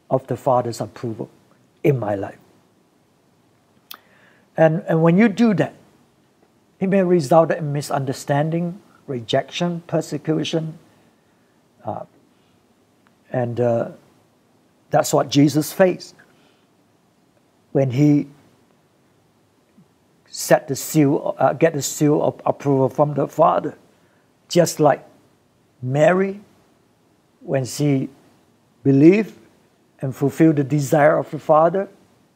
of 0.09 0.27
the 0.27 0.35
Father's 0.35 0.81
approval 0.81 1.29
in 1.83 1.99
my 1.99 2.15
life. 2.15 2.37
And, 4.57 4.83
and 4.87 5.01
when 5.01 5.17
you 5.17 5.29
do 5.29 5.53
that, 5.55 5.73
it 6.79 6.87
may 6.87 7.01
result 7.01 7.51
in 7.51 7.71
misunderstanding, 7.71 8.81
rejection, 9.07 9.81
persecution. 9.87 10.77
Uh, 11.83 12.03
and 13.31 13.59
uh, 13.59 13.91
that's 14.89 15.13
what 15.13 15.29
Jesus 15.29 15.71
faced 15.71 16.13
when 17.73 17.91
he 17.91 18.27
set 20.27 20.67
the 20.67 20.75
seal, 20.75 21.35
uh, 21.37 21.53
get 21.53 21.73
the 21.73 21.81
seal 21.81 22.23
of 22.23 22.41
approval 22.45 22.87
from 22.89 23.13
the 23.13 23.27
Father. 23.27 23.77
Just 24.47 24.79
like 24.79 25.05
Mary, 25.81 26.39
when 27.41 27.65
she 27.65 28.09
believed 28.83 29.37
and 29.99 30.15
fulfilled 30.15 30.55
the 30.55 30.63
desire 30.63 31.17
of 31.17 31.29
the 31.29 31.39
Father, 31.39 31.89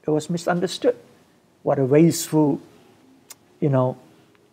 it 0.06 0.10
was 0.10 0.30
misunderstood. 0.30 0.96
What 1.64 1.80
a 1.80 1.86
wasteful, 1.86 2.62
you 3.60 3.70
know, 3.70 3.98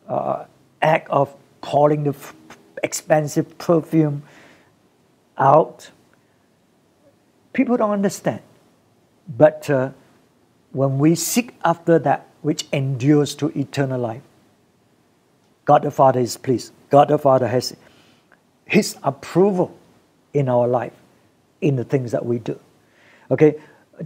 uh, 0.09 0.45
act 0.81 1.11
of 1.11 1.35
pouring 1.61 2.05
the 2.05 2.15
expensive 2.83 3.59
perfume 3.59 4.23
out 5.37 5.91
people 7.55 7.77
don't 7.79 7.93
understand. 7.93 8.41
But 9.27 9.71
uh, 9.71 9.91
when 10.75 10.99
we 10.99 11.15
seek 11.15 11.55
after 11.65 11.99
that 12.01 12.27
which 12.43 12.67
endures 12.73 13.35
to 13.37 13.49
eternal 13.59 14.01
life, 14.01 14.23
God 15.65 15.83
the 15.83 15.91
Father 15.91 16.21
is 16.21 16.37
pleased. 16.37 16.73
God 16.91 17.09
the 17.09 17.17
Father 17.17 17.49
has 17.49 17.75
His 18.67 18.99
approval 19.03 19.77
in 20.35 20.49
our 20.49 20.69
life, 20.69 20.93
in 21.61 21.77
the 21.77 21.85
things 21.85 22.11
that 22.13 22.27
we 22.27 22.39
do. 22.39 22.59
Okay, 23.31 23.55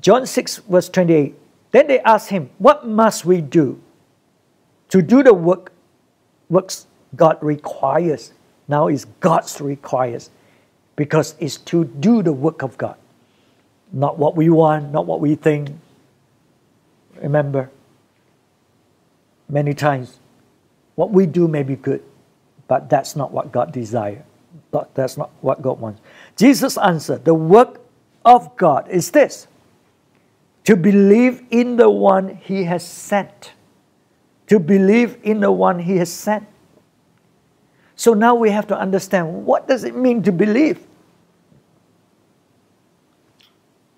John 0.00 0.26
6, 0.26 0.58
verse 0.58 0.88
28. 0.88 1.34
Then 1.70 1.86
they 1.86 2.00
asked 2.00 2.28
him, 2.28 2.50
What 2.58 2.86
must 2.86 3.24
we 3.24 3.40
do 3.40 3.80
to 4.90 5.02
do 5.02 5.22
the 5.22 5.34
work 5.34 5.72
works 6.48 6.86
God 7.16 7.38
requires? 7.42 8.32
Now 8.68 8.88
is 8.88 9.06
God's 9.20 9.60
requires 9.60 10.30
because 10.96 11.34
it's 11.40 11.56
to 11.56 11.84
do 11.84 12.22
the 12.22 12.32
work 12.32 12.62
of 12.62 12.76
God. 12.76 12.96
Not 13.92 14.18
what 14.18 14.36
we 14.36 14.50
want, 14.50 14.92
not 14.92 15.06
what 15.06 15.20
we 15.20 15.34
think. 15.34 15.70
Remember, 17.20 17.70
many 19.48 19.74
times 19.74 20.18
what 20.94 21.10
we 21.10 21.26
do 21.26 21.48
may 21.48 21.62
be 21.62 21.76
good, 21.76 22.02
but 22.66 22.90
that's 22.90 23.16
not 23.16 23.32
what 23.32 23.52
God 23.52 23.72
desires. 23.72 24.22
But 24.70 24.94
that's 24.94 25.16
not 25.16 25.30
what 25.40 25.62
God 25.62 25.80
wants. 25.80 26.00
Jesus 26.36 26.76
answered, 26.76 27.24
The 27.24 27.34
work 27.34 27.80
of 28.24 28.56
God 28.56 28.88
is 28.88 29.10
this 29.10 29.46
to 30.64 30.76
believe 30.76 31.42
in 31.50 31.76
the 31.76 31.88
one 31.88 32.36
He 32.36 32.64
has 32.64 32.86
sent. 32.86 33.52
To 34.48 34.58
believe 34.58 35.18
in 35.22 35.40
the 35.40 35.52
one 35.52 35.78
He 35.78 35.96
has 35.96 36.12
sent. 36.12 36.46
So 37.96 38.14
now 38.14 38.34
we 38.34 38.50
have 38.50 38.66
to 38.68 38.78
understand 38.78 39.46
what 39.46 39.66
does 39.66 39.84
it 39.84 39.94
mean 39.94 40.22
to 40.22 40.32
believe? 40.32 40.86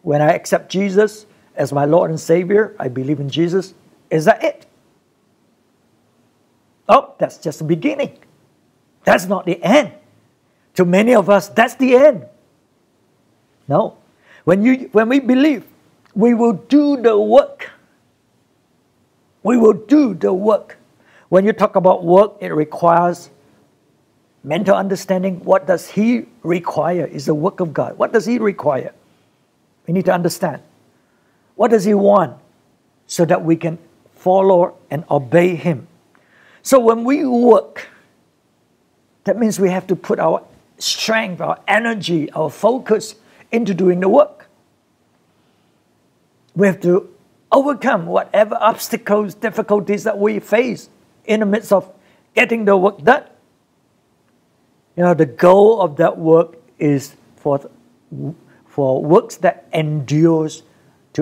When 0.02 0.22
I 0.22 0.32
accept 0.32 0.70
Jesus 0.70 1.26
as 1.60 1.74
my 1.74 1.84
Lord 1.84 2.08
and 2.08 2.18
Savior, 2.18 2.74
I 2.78 2.88
believe 2.88 3.20
in 3.20 3.28
Jesus. 3.28 3.74
Is 4.08 4.24
that 4.24 4.42
it? 4.42 4.64
Oh, 6.88 7.14
that's 7.18 7.36
just 7.36 7.58
the 7.58 7.66
beginning. 7.66 8.16
That's 9.04 9.26
not 9.26 9.44
the 9.44 9.62
end. 9.62 9.92
To 10.76 10.86
many 10.86 11.14
of 11.14 11.28
us, 11.28 11.50
that's 11.50 11.74
the 11.74 11.94
end. 11.94 12.24
No. 13.68 13.98
When, 14.44 14.64
you, 14.64 14.88
when 14.92 15.10
we 15.10 15.20
believe, 15.20 15.66
we 16.14 16.32
will 16.32 16.54
do 16.54 16.96
the 16.96 17.18
work. 17.20 17.68
We 19.42 19.58
will 19.58 19.74
do 19.74 20.14
the 20.14 20.32
work. 20.32 20.78
When 21.28 21.44
you 21.44 21.52
talk 21.52 21.76
about 21.76 22.04
work, 22.04 22.36
it 22.40 22.54
requires 22.54 23.28
mental 24.42 24.74
understanding. 24.74 25.44
What 25.44 25.66
does 25.66 25.90
He 25.90 26.24
require? 26.42 27.04
Is 27.04 27.26
the 27.26 27.34
work 27.34 27.60
of 27.60 27.74
God. 27.74 27.98
What 27.98 28.14
does 28.14 28.24
He 28.24 28.38
require? 28.38 28.94
We 29.86 29.92
need 29.92 30.06
to 30.06 30.14
understand. 30.14 30.62
What 31.60 31.72
does 31.72 31.84
He 31.84 31.92
want? 31.92 32.38
So 33.06 33.26
that 33.26 33.44
we 33.44 33.54
can 33.54 33.76
follow 34.14 34.78
and 34.90 35.04
obey 35.10 35.56
Him. 35.56 35.88
So 36.62 36.80
when 36.80 37.04
we 37.04 37.26
work, 37.26 37.86
that 39.24 39.38
means 39.38 39.60
we 39.60 39.68
have 39.68 39.86
to 39.88 39.94
put 39.94 40.18
our 40.18 40.42
strength, 40.78 41.42
our 41.42 41.60
energy, 41.68 42.32
our 42.32 42.48
focus 42.48 43.14
into 43.52 43.74
doing 43.74 44.00
the 44.00 44.08
work. 44.08 44.48
We 46.56 46.66
have 46.66 46.80
to 46.80 47.14
overcome 47.52 48.06
whatever 48.06 48.56
obstacles, 48.58 49.34
difficulties 49.34 50.04
that 50.04 50.18
we 50.18 50.40
face 50.40 50.88
in 51.26 51.40
the 51.40 51.46
midst 51.46 51.74
of 51.74 51.92
getting 52.34 52.64
the 52.64 52.74
work 52.74 53.04
done. 53.04 53.24
You 54.96 55.02
know, 55.02 55.12
the 55.12 55.26
goal 55.26 55.82
of 55.82 55.96
that 55.96 56.16
work 56.16 56.56
is 56.78 57.16
for, 57.36 57.70
for 58.66 59.04
works 59.04 59.36
that 59.36 59.68
endures 59.74 60.62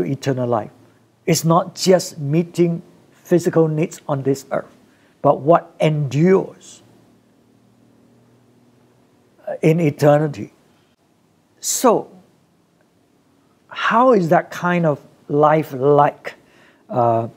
to 0.02 0.10
eternal 0.10 0.48
life. 0.48 0.70
It's 1.26 1.44
not 1.44 1.74
just 1.74 2.18
meeting 2.18 2.82
physical 3.12 3.68
needs 3.68 4.00
on 4.08 4.22
this 4.22 4.46
earth 4.50 4.78
but 5.22 5.40
what 5.40 5.74
endures 5.80 6.82
in 9.62 9.80
eternity. 9.80 10.52
So, 11.60 12.10
how 13.68 14.12
is 14.12 14.28
that 14.28 14.50
kind 14.50 14.86
of 14.86 15.04
life 15.28 15.72
like 15.72 16.34
uh, 16.88 17.28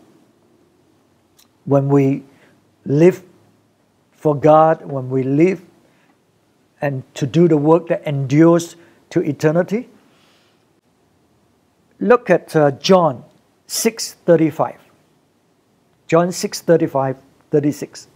when 1.65 1.89
we 1.89 2.24
live 2.86 3.24
for 4.12 4.36
God, 4.36 4.86
when 4.86 5.10
we 5.10 5.24
live 5.24 5.62
and 6.82 7.04
to 7.15 7.26
do 7.26 7.47
the 7.47 7.58
work 7.58 7.88
that 7.88 8.06
endures 8.06 8.76
to 9.10 9.21
eternity? 9.21 9.89
Look 12.02 12.32
at 12.32 12.56
uh, 12.56 12.72
John 12.72 13.24
6:35. 13.68 14.78
John 16.08 16.30
6:35 16.30 17.18
36. 17.52 18.08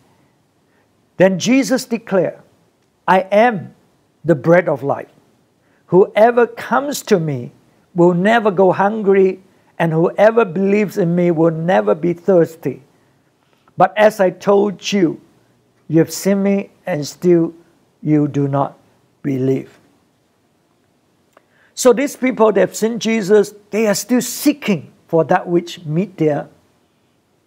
Then 1.18 1.38
Jesus 1.38 1.86
declared, 1.86 2.40
I 3.08 3.20
am 3.32 3.76
the 4.24 4.34
bread 4.34 4.68
of 4.68 4.82
life. 4.82 5.12
Whoever 5.88 6.48
comes 6.48 7.04
to 7.04 7.20
me 7.20 7.52
will 7.94 8.16
never 8.16 8.50
go 8.50 8.72
hungry, 8.72 9.42
and 9.78 9.94
whoever 9.94 10.44
believes 10.46 10.98
in 10.98 11.16
me 11.16 11.30
will 11.30 11.52
never 11.52 11.94
be 11.94 12.14
thirsty. 12.14 12.82
But 13.78 13.94
as 13.96 14.20
I 14.20 14.32
told 14.32 14.92
you, 14.92 15.22
you 15.88 16.00
have 16.00 16.12
seen 16.12 16.42
me, 16.42 16.72
and 16.88 17.06
still 17.06 17.54
you 18.02 18.28
do 18.28 18.48
not 18.48 18.80
believe. 19.22 19.78
So 21.76 21.92
these 21.92 22.16
people 22.16 22.54
that 22.54 22.60
have 22.62 22.76
seen 22.76 23.00
Jesus, 23.00 23.54
they 23.70 23.86
are 23.88 23.94
still 23.94 24.22
seeking 24.22 24.94
for 25.08 25.26
that 25.26 25.46
which 25.46 25.86
meet 25.86 26.18
their 26.18 26.48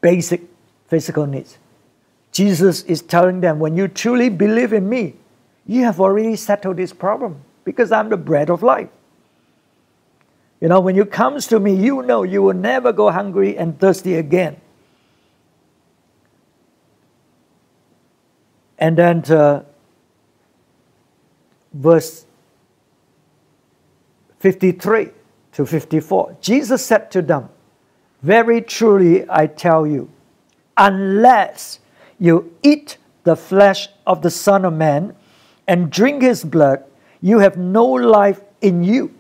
basic 0.03 0.43
physical 0.87 1.27
needs. 1.27 1.57
Jesus 2.31 2.83
is 2.85 3.01
telling 3.01 3.41
them, 3.41 3.59
when 3.59 3.75
you 3.75 3.89
truly 3.89 4.29
believe 4.29 4.75
in 4.75 4.87
me, 4.87 5.15
you 5.67 5.85
have 5.85 5.99
already 5.99 6.37
settled 6.37 6.77
this 6.77 6.93
problem 6.93 7.41
because 7.65 7.91
I'm 7.91 8.11
the 8.11 8.19
bread 8.19 8.51
of 8.51 8.63
life. 8.63 8.89
You 10.61 10.69
know, 10.69 10.81
when 10.81 10.95
you 10.95 11.07
comes 11.07 11.47
to 11.49 11.59
me, 11.59 11.75
you 11.75 12.03
know 12.03 12.23
you 12.23 12.43
will 12.43 12.55
never 12.55 12.93
go 12.93 13.11
hungry 13.11 13.57
and 13.57 13.79
thirsty 13.79 14.15
again. 14.15 14.61
And 18.79 18.97
then 18.97 19.25
uh, 19.25 19.65
verse 21.73 22.25
53 24.39 25.11
to 25.53 25.67
54, 25.67 26.37
Jesus 26.41 26.85
said 26.85 27.11
to 27.11 27.23
them, 27.23 27.49
Very 28.23 28.61
truly 28.63 29.29
I 29.29 29.47
tell 29.47 29.87
you, 29.87 30.11
unless 30.77 31.81
you 32.19 32.55
eat 32.63 32.99
the 33.25 33.37
flesh 33.37 33.89
of 34.07 34.23
the 34.23 34.31
Son 34.31 34.65
of 34.65 34.73
Man 34.73 35.15
and 35.67 35.91
drink 35.91 36.23
his 36.23 36.45
blood, 36.45 36.85
you 37.21 37.41
have 37.41 37.57
no 37.57 37.85
life 37.85 38.41
in 38.61 38.85
you. 38.85 39.15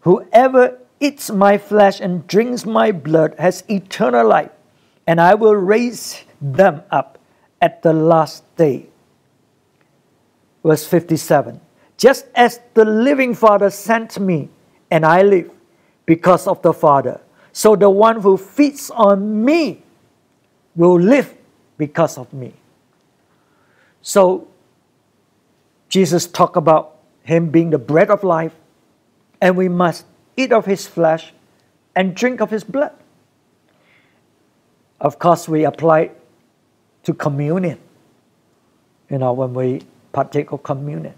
Whoever 0.00 0.78
eats 1.00 1.30
my 1.30 1.58
flesh 1.58 2.00
and 2.00 2.26
drinks 2.26 2.64
my 2.64 2.92
blood 2.92 3.34
has 3.38 3.64
eternal 3.68 4.26
life, 4.26 4.50
and 5.06 5.20
I 5.20 5.34
will 5.34 5.56
raise 5.56 6.22
them 6.40 6.82
up 6.90 7.18
at 7.60 7.82
the 7.82 7.92
last 7.92 8.44
day. 8.56 8.86
Verse 10.64 10.86
57 10.86 11.60
Just 11.98 12.26
as 12.34 12.60
the 12.74 12.84
living 12.84 13.34
Father 13.34 13.68
sent 13.70 14.18
me, 14.18 14.48
and 14.90 15.04
I 15.04 15.22
live 15.22 15.50
because 16.06 16.46
of 16.46 16.62
the 16.62 16.72
Father, 16.72 17.20
so 17.52 17.76
the 17.76 17.90
one 17.90 18.20
who 18.20 18.36
feeds 18.36 18.88
on 18.90 19.44
me 19.44 19.82
will 20.76 20.98
live 20.98 21.34
because 21.76 22.16
of 22.16 22.32
me. 22.32 22.54
So 24.00 24.46
Jesus 25.88 26.26
talked 26.26 26.56
about 26.56 26.96
him 27.24 27.50
being 27.50 27.70
the 27.70 27.78
bread 27.78 28.10
of 28.10 28.22
life, 28.22 28.54
and 29.40 29.56
we 29.56 29.68
must 29.68 30.06
eat 30.36 30.52
of 30.52 30.66
his 30.66 30.86
flesh 30.86 31.32
and 31.96 32.14
drink 32.14 32.40
of 32.40 32.50
his 32.50 32.62
blood. 32.62 32.92
Of 35.00 35.18
course, 35.18 35.48
we 35.48 35.64
apply 35.64 36.12
to 37.02 37.12
communion, 37.12 37.78
you 39.10 39.18
know, 39.18 39.32
when 39.32 39.52
we 39.52 39.82
partake 40.12 40.52
of 40.52 40.62
communion. 40.62 41.14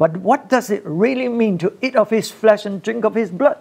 But 0.00 0.16
what 0.16 0.48
does 0.48 0.70
it 0.70 0.80
really 0.86 1.28
mean 1.28 1.58
to 1.58 1.76
eat 1.82 1.94
of 1.94 2.08
his 2.08 2.30
flesh 2.30 2.64
and 2.64 2.80
drink 2.80 3.04
of 3.04 3.14
his 3.14 3.30
blood? 3.30 3.58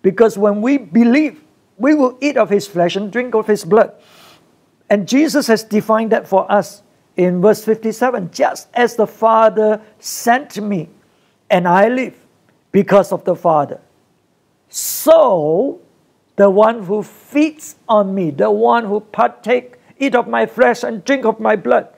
Because 0.00 0.38
when 0.38 0.62
we 0.62 0.78
believe, 0.78 1.42
we 1.76 1.92
will 1.96 2.16
eat 2.20 2.36
of 2.36 2.50
his 2.50 2.68
flesh 2.68 2.94
and 2.94 3.10
drink 3.10 3.34
of 3.34 3.48
his 3.48 3.64
blood. 3.64 3.92
And 4.88 5.08
Jesus 5.08 5.48
has 5.48 5.64
defined 5.64 6.12
that 6.12 6.28
for 6.28 6.46
us 6.50 6.84
in 7.16 7.40
verse 7.40 7.64
57 7.64 8.30
just 8.30 8.68
as 8.74 8.94
the 8.94 9.08
Father 9.08 9.82
sent 9.98 10.62
me, 10.62 10.88
and 11.50 11.66
I 11.66 11.88
live 11.88 12.14
because 12.70 13.10
of 13.10 13.24
the 13.24 13.34
Father. 13.34 13.80
So, 14.68 15.80
the 16.36 16.48
one 16.48 16.84
who 16.84 17.02
feeds 17.02 17.74
on 17.88 18.14
me, 18.14 18.30
the 18.30 18.52
one 18.52 18.84
who 18.84 19.00
partake, 19.00 19.80
eat 19.98 20.14
of 20.14 20.28
my 20.28 20.46
flesh 20.46 20.84
and 20.84 21.04
drink 21.04 21.24
of 21.24 21.40
my 21.40 21.56
blood, 21.56 21.88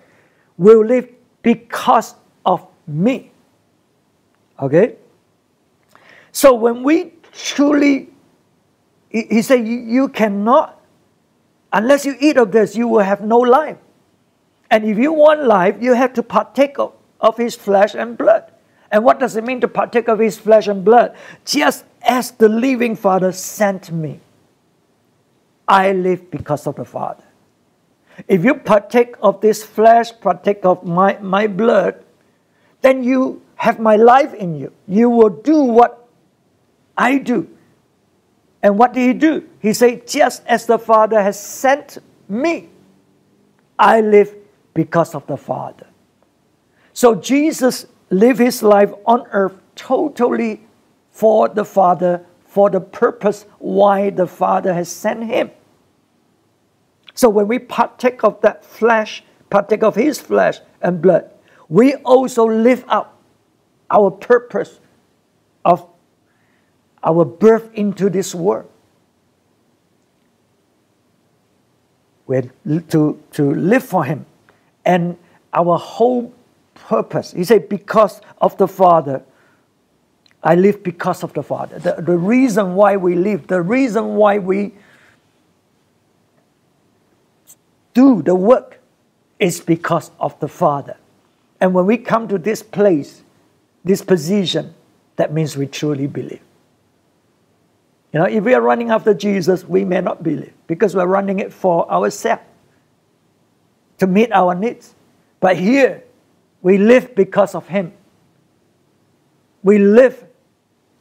will 0.56 0.82
live 0.82 1.12
because 1.42 2.14
of 2.46 2.66
me. 2.86 3.30
Okay? 4.60 4.96
So 6.32 6.54
when 6.54 6.82
we 6.82 7.12
truly, 7.32 8.10
he 9.08 9.42
said, 9.42 9.66
you 9.66 10.08
cannot 10.08 10.74
Unless 11.74 12.06
you 12.06 12.14
eat 12.20 12.36
of 12.36 12.52
this, 12.52 12.76
you 12.76 12.86
will 12.86 13.00
have 13.00 13.20
no 13.20 13.38
life. 13.38 13.76
And 14.70 14.84
if 14.84 14.96
you 14.96 15.12
want 15.12 15.42
life, 15.44 15.76
you 15.80 15.94
have 15.94 16.12
to 16.14 16.22
partake 16.22 16.78
of, 16.78 16.92
of 17.20 17.36
his 17.36 17.56
flesh 17.56 17.96
and 17.96 18.16
blood. 18.16 18.44
And 18.92 19.04
what 19.04 19.18
does 19.18 19.34
it 19.34 19.42
mean 19.42 19.60
to 19.60 19.66
partake 19.66 20.06
of 20.06 20.20
his 20.20 20.38
flesh 20.38 20.68
and 20.68 20.84
blood? 20.84 21.16
Just 21.44 21.84
as 22.02 22.30
the 22.30 22.48
living 22.48 22.94
Father 22.94 23.32
sent 23.32 23.90
me, 23.90 24.20
I 25.66 25.92
live 25.92 26.30
because 26.30 26.64
of 26.68 26.76
the 26.76 26.84
Father. 26.84 27.24
If 28.28 28.44
you 28.44 28.54
partake 28.54 29.16
of 29.20 29.40
this 29.40 29.64
flesh, 29.64 30.12
partake 30.20 30.64
of 30.64 30.84
my, 30.84 31.18
my 31.18 31.48
blood, 31.48 32.04
then 32.82 33.02
you 33.02 33.42
have 33.56 33.78
my 33.78 33.96
life 33.96 34.34
in 34.34 34.54
you. 34.54 34.72
You 34.86 35.10
will 35.10 35.30
do 35.30 35.62
what 35.62 36.08
I 36.96 37.18
do. 37.18 37.48
And 38.62 38.78
what 38.78 38.94
did 38.94 39.06
he 39.06 39.12
do? 39.12 39.48
He 39.60 39.72
said, 39.72 40.06
Just 40.06 40.42
as 40.46 40.66
the 40.66 40.78
Father 40.78 41.22
has 41.22 41.38
sent 41.38 41.98
me, 42.28 42.70
I 43.78 44.00
live 44.00 44.34
because 44.72 45.14
of 45.14 45.26
the 45.26 45.36
Father. 45.36 45.86
So 46.92 47.14
Jesus 47.14 47.86
lived 48.10 48.38
his 48.38 48.62
life 48.62 48.92
on 49.04 49.26
earth 49.32 49.54
totally 49.74 50.62
for 51.10 51.48
the 51.48 51.64
Father, 51.64 52.24
for 52.46 52.70
the 52.70 52.80
purpose 52.80 53.46
why 53.58 54.10
the 54.10 54.26
Father 54.26 54.72
has 54.72 54.90
sent 54.90 55.24
him. 55.24 55.50
So 57.14 57.28
when 57.28 57.48
we 57.48 57.58
partake 57.58 58.24
of 58.24 58.40
that 58.40 58.64
flesh, 58.64 59.24
partake 59.50 59.82
of 59.82 59.94
his 59.94 60.20
flesh 60.20 60.60
and 60.80 61.00
blood, 61.00 61.30
we 61.68 61.94
also 61.96 62.44
live 62.44 62.84
up 62.88 63.13
our 63.94 64.10
purpose 64.10 64.80
of 65.64 65.86
our 67.02 67.24
birth 67.24 67.72
into 67.74 68.10
this 68.10 68.34
world. 68.34 68.68
We're 72.26 72.50
to, 72.88 73.22
to 73.32 73.54
live 73.54 73.84
for 73.84 74.04
him. 74.04 74.26
And 74.84 75.16
our 75.52 75.78
whole 75.78 76.34
purpose, 76.74 77.32
he 77.32 77.44
said, 77.44 77.68
because 77.68 78.20
of 78.40 78.56
the 78.56 78.66
Father, 78.66 79.22
I 80.42 80.56
live 80.56 80.82
because 80.82 81.22
of 81.22 81.32
the 81.32 81.42
Father. 81.42 81.78
The, 81.78 82.02
the 82.02 82.16
reason 82.16 82.74
why 82.74 82.96
we 82.96 83.14
live, 83.14 83.46
the 83.46 83.62
reason 83.62 84.16
why 84.16 84.38
we 84.38 84.74
do 87.94 88.22
the 88.22 88.34
work 88.34 88.80
is 89.38 89.60
because 89.60 90.10
of 90.18 90.38
the 90.40 90.48
Father. 90.48 90.96
And 91.60 91.72
when 91.72 91.86
we 91.86 91.96
come 91.96 92.26
to 92.28 92.38
this 92.38 92.62
place, 92.62 93.22
this 93.84 94.02
position, 94.02 94.74
that 95.16 95.32
means 95.32 95.56
we 95.56 95.66
truly 95.66 96.06
believe. 96.06 96.40
You 98.12 98.20
know, 98.20 98.26
if 98.26 98.44
we 98.44 98.54
are 98.54 98.60
running 98.60 98.90
after 98.90 99.12
Jesus, 99.12 99.64
we 99.64 99.84
may 99.84 100.00
not 100.00 100.22
believe 100.22 100.52
because 100.66 100.94
we're 100.94 101.06
running 101.06 101.40
it 101.40 101.52
for 101.52 101.90
ourselves 101.90 102.42
to 103.98 104.06
meet 104.06 104.32
our 104.32 104.54
needs. 104.54 104.94
But 105.40 105.56
here, 105.56 106.02
we 106.62 106.78
live 106.78 107.14
because 107.14 107.54
of 107.54 107.68
Him. 107.68 107.92
We 109.62 109.78
live 109.78 110.24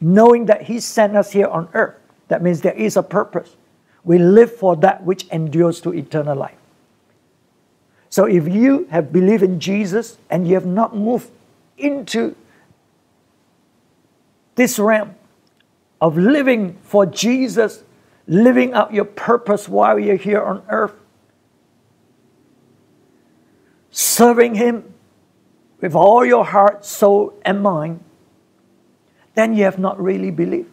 knowing 0.01 0.47
that 0.47 0.63
He 0.63 0.79
sent 0.79 1.15
us 1.15 1.31
here 1.31 1.47
on 1.47 1.69
earth. 1.73 1.95
That 2.27 2.41
means 2.41 2.61
there 2.61 2.73
is 2.73 2.97
a 2.97 3.03
purpose. 3.03 3.55
We 4.03 4.17
live 4.17 4.53
for 4.53 4.75
that 4.77 5.03
which 5.03 5.27
endures 5.27 5.79
to 5.81 5.93
eternal 5.93 6.35
life. 6.35 6.57
So 8.09 8.25
if 8.25 8.47
you 8.47 8.87
have 8.91 9.13
believed 9.13 9.43
in 9.43 9.59
Jesus 9.59 10.17
and 10.29 10.47
you 10.47 10.55
have 10.55 10.65
not 10.65 10.95
moved 10.95 11.31
into 11.77 12.35
this 14.55 14.79
realm 14.79 15.15
of 16.01 16.17
living 16.17 16.77
for 16.83 17.05
Jesus, 17.05 17.83
living 18.27 18.73
out 18.73 18.93
your 18.93 19.05
purpose 19.05 19.69
while 19.69 19.97
you're 19.97 20.15
here 20.15 20.41
on 20.41 20.63
earth, 20.69 20.93
serving 23.91 24.55
Him 24.55 24.93
with 25.81 25.95
all 25.95 26.25
your 26.25 26.45
heart, 26.45 26.85
soul, 26.85 27.33
and 27.43 27.61
mind, 27.61 28.03
then 29.35 29.55
you 29.55 29.63
have 29.63 29.79
not 29.79 29.99
really 30.01 30.31
believed. 30.31 30.69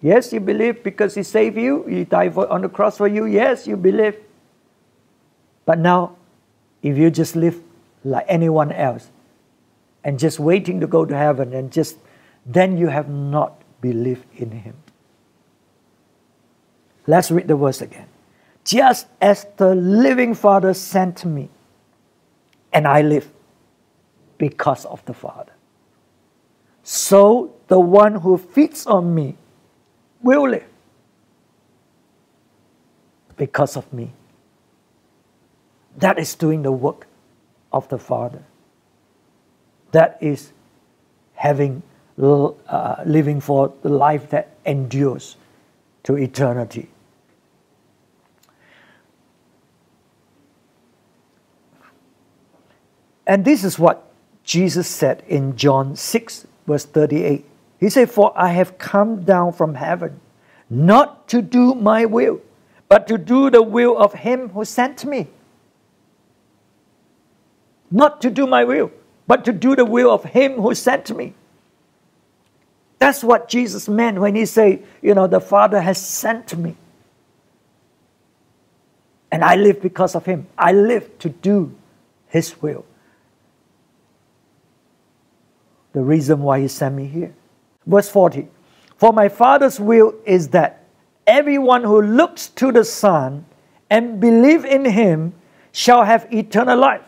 Yes, 0.00 0.32
you 0.32 0.40
believe 0.40 0.82
because 0.82 1.14
He 1.14 1.22
saved 1.22 1.56
you, 1.56 1.84
He 1.84 2.04
died 2.04 2.36
on 2.36 2.62
the 2.62 2.68
cross 2.68 2.96
for 2.96 3.08
you. 3.08 3.26
Yes, 3.26 3.66
you 3.66 3.76
believe. 3.76 4.16
But 5.66 5.78
now 5.78 6.16
if 6.82 6.96
you 6.96 7.10
just 7.10 7.36
live 7.36 7.60
like 8.04 8.24
anyone 8.28 8.72
else 8.72 9.10
and 10.04 10.18
just 10.18 10.38
waiting 10.38 10.80
to 10.80 10.86
go 10.86 11.04
to 11.04 11.16
heaven 11.16 11.52
and 11.52 11.72
just 11.72 11.98
then 12.46 12.76
you 12.76 12.88
have 12.88 13.08
not 13.08 13.62
believed 13.80 14.26
in 14.36 14.50
him. 14.50 14.74
Let's 17.06 17.30
read 17.30 17.48
the 17.48 17.56
verse 17.56 17.80
again. 17.80 18.06
Just 18.64 19.06
as 19.20 19.46
the 19.56 19.74
living 19.74 20.34
Father 20.34 20.74
sent 20.74 21.24
me, 21.24 21.48
and 22.72 22.86
I 22.86 23.02
live 23.02 23.30
because 24.36 24.84
of 24.84 25.04
the 25.06 25.14
Father. 25.14 25.52
So 26.82 27.54
the 27.68 27.80
one 27.80 28.16
who 28.16 28.36
feeds 28.38 28.86
on 28.86 29.14
me 29.14 29.36
will 30.22 30.48
live 30.48 30.66
because 33.36 33.76
of 33.76 33.90
me. 33.92 34.12
That 35.96 36.18
is 36.18 36.34
doing 36.34 36.62
the 36.62 36.72
work 36.72 37.06
of 37.72 37.88
the 37.88 37.98
Father. 37.98 38.42
That 39.92 40.18
is 40.20 40.52
having 41.34 41.82
uh, 42.20 43.02
living 43.04 43.40
for 43.40 43.72
the 43.82 43.88
life 43.88 44.30
that 44.30 44.56
endures 44.64 45.36
to 46.02 46.16
eternity. 46.16 46.88
And 53.26 53.44
this 53.44 53.62
is 53.62 53.78
what 53.78 54.10
Jesus 54.42 54.88
said 54.88 55.22
in 55.28 55.56
John 55.56 55.96
6, 55.96 56.46
verse 56.66 56.84
38. 56.86 57.44
He 57.78 57.90
said, 57.90 58.10
For 58.10 58.32
I 58.34 58.48
have 58.48 58.78
come 58.78 59.22
down 59.22 59.52
from 59.52 59.74
heaven 59.74 60.20
not 60.70 61.28
to 61.28 61.40
do 61.42 61.74
my 61.74 62.04
will, 62.04 62.40
but 62.88 63.06
to 63.08 63.18
do 63.18 63.50
the 63.50 63.62
will 63.62 63.96
of 63.96 64.14
him 64.14 64.50
who 64.50 64.64
sent 64.64 65.04
me 65.04 65.28
not 67.90 68.20
to 68.22 68.30
do 68.30 68.46
my 68.46 68.64
will, 68.64 68.90
but 69.26 69.44
to 69.44 69.52
do 69.52 69.74
the 69.74 69.84
will 69.84 70.10
of 70.10 70.24
Him 70.24 70.54
who 70.54 70.74
sent 70.74 71.14
me. 71.14 71.34
That's 72.98 73.22
what 73.22 73.48
Jesus 73.48 73.88
meant 73.88 74.18
when 74.18 74.34
He 74.34 74.46
said, 74.46 74.84
You 75.02 75.14
know, 75.14 75.26
the 75.26 75.40
Father 75.40 75.80
has 75.80 76.04
sent 76.04 76.56
me. 76.56 76.76
And 79.30 79.44
I 79.44 79.56
live 79.56 79.80
because 79.80 80.14
of 80.14 80.24
Him. 80.26 80.46
I 80.56 80.72
live 80.72 81.18
to 81.20 81.28
do 81.28 81.74
His 82.28 82.60
will. 82.60 82.84
The 85.92 86.02
reason 86.02 86.42
why 86.42 86.60
He 86.60 86.68
sent 86.68 86.94
me 86.94 87.06
here. 87.06 87.34
Verse 87.86 88.08
40 88.08 88.48
For 88.96 89.12
my 89.12 89.28
Father's 89.28 89.78
will 89.78 90.14
is 90.24 90.48
that 90.48 90.84
everyone 91.26 91.84
who 91.84 92.02
looks 92.02 92.48
to 92.48 92.72
the 92.72 92.84
Son 92.84 93.44
and 93.90 94.20
believe 94.20 94.64
in 94.64 94.84
Him 94.84 95.34
shall 95.72 96.04
have 96.04 96.26
eternal 96.32 96.78
life 96.78 97.02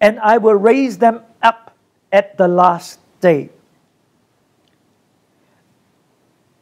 and 0.00 0.18
I 0.20 0.38
will 0.38 0.54
raise 0.54 0.98
them 0.98 1.22
up 1.42 1.74
at 2.12 2.36
the 2.36 2.48
last 2.48 3.00
day. 3.20 3.50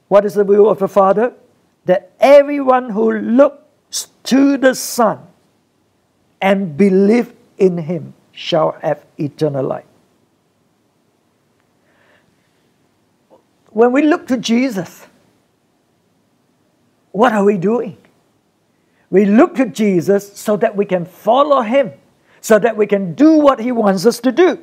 What 0.08 0.24
is 0.24 0.34
the 0.34 0.44
will 0.44 0.68
of 0.68 0.78
the 0.78 0.88
Father? 0.88 1.32
That 1.86 2.12
everyone 2.20 2.90
who 2.90 3.12
looks 3.12 4.08
to 4.24 4.56
the 4.56 4.74
Son 4.74 5.18
and 6.40 6.76
believes 6.76 7.32
in 7.58 7.78
Him 7.78 8.14
shall 8.32 8.72
have 8.82 9.04
eternal 9.18 9.64
life. 9.64 9.84
When 13.70 13.92
we 13.92 14.02
look 14.02 14.26
to 14.28 14.36
Jesus, 14.36 15.06
what 17.12 17.32
are 17.32 17.44
we 17.44 17.58
doing? 17.58 17.96
We 19.10 19.24
look 19.24 19.56
to 19.56 19.66
Jesus 19.66 20.36
so 20.36 20.56
that 20.56 20.76
we 20.76 20.84
can 20.84 21.04
follow 21.04 21.62
Him 21.62 21.92
so 22.44 22.58
that 22.58 22.76
we 22.76 22.86
can 22.86 23.14
do 23.14 23.38
what 23.38 23.58
He 23.58 23.72
wants 23.72 24.04
us 24.04 24.20
to 24.20 24.30
do. 24.30 24.62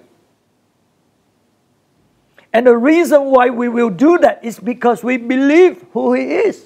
And 2.53 2.67
the 2.67 2.75
reason 2.75 3.25
why 3.25 3.49
we 3.49 3.69
will 3.69 3.89
do 3.89 4.17
that 4.19 4.43
is 4.43 4.59
because 4.59 5.03
we 5.03 5.17
believe 5.17 5.85
who 5.93 6.13
He 6.13 6.23
is, 6.23 6.65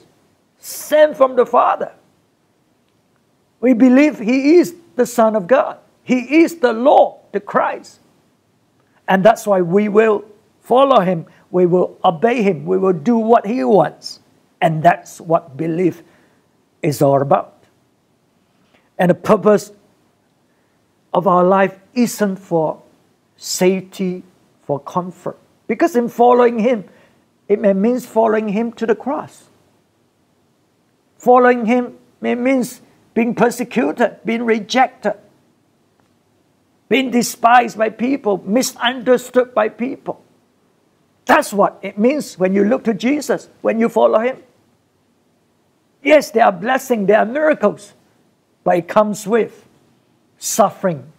sent 0.57 1.15
from 1.15 1.35
the 1.35 1.45
Father. 1.45 1.91
We 3.59 3.73
believe 3.73 4.19
He 4.19 4.55
is 4.55 4.75
the 4.95 5.05
Son 5.05 5.35
of 5.35 5.47
God, 5.47 5.77
He 6.03 6.41
is 6.41 6.57
the 6.57 6.73
Lord, 6.73 7.19
the 7.31 7.39
Christ. 7.39 7.99
And 9.07 9.23
that's 9.23 9.45
why 9.45 9.61
we 9.61 9.89
will 9.89 10.25
follow 10.61 11.01
Him, 11.01 11.27
we 11.51 11.65
will 11.65 11.97
obey 12.03 12.41
Him, 12.41 12.65
we 12.65 12.77
will 12.77 12.93
do 12.93 13.17
what 13.17 13.45
He 13.45 13.63
wants. 13.63 14.19
And 14.61 14.81
that's 14.81 15.21
what 15.21 15.55
belief 15.55 16.01
is 16.81 17.01
all 17.01 17.21
about. 17.21 17.63
And 18.97 19.11
the 19.11 19.15
purpose 19.15 19.71
of 21.13 21.27
our 21.27 21.43
life 21.43 21.77
isn't 21.93 22.37
for 22.37 22.81
safety, 23.37 24.23
for 24.63 24.79
comfort. 24.79 25.37
Because 25.67 25.95
in 25.95 26.09
following 26.09 26.59
Him, 26.59 26.85
it 27.47 27.59
means 27.59 28.05
following 28.05 28.49
Him 28.49 28.71
to 28.73 28.85
the 28.85 28.95
cross. 28.95 29.45
Following 31.17 31.65
Him 31.65 31.97
means 32.21 32.81
being 33.13 33.33
persecuted, 33.35 34.19
being 34.25 34.43
rejected. 34.43 35.15
being 36.87 37.11
despised 37.11 37.77
by 37.77 37.89
people, 37.89 38.41
misunderstood 38.45 39.53
by 39.53 39.69
people. 39.69 40.21
That's 41.25 41.51
what 41.51 41.79
it 41.81 41.97
means 41.97 42.37
when 42.37 42.53
you 42.53 42.63
look 42.63 42.83
to 42.83 42.93
Jesus, 42.93 43.49
when 43.61 43.79
you 43.79 43.89
follow 43.89 44.19
Him. 44.19 44.37
Yes, 46.03 46.29
there 46.31 46.45
are 46.45 46.51
blessings, 46.51 47.07
there 47.07 47.19
are 47.19 47.25
miracles, 47.25 47.93
but 48.63 48.77
it 48.77 48.87
comes 48.87 49.25
with 49.25 49.65
suffering 50.37 51.11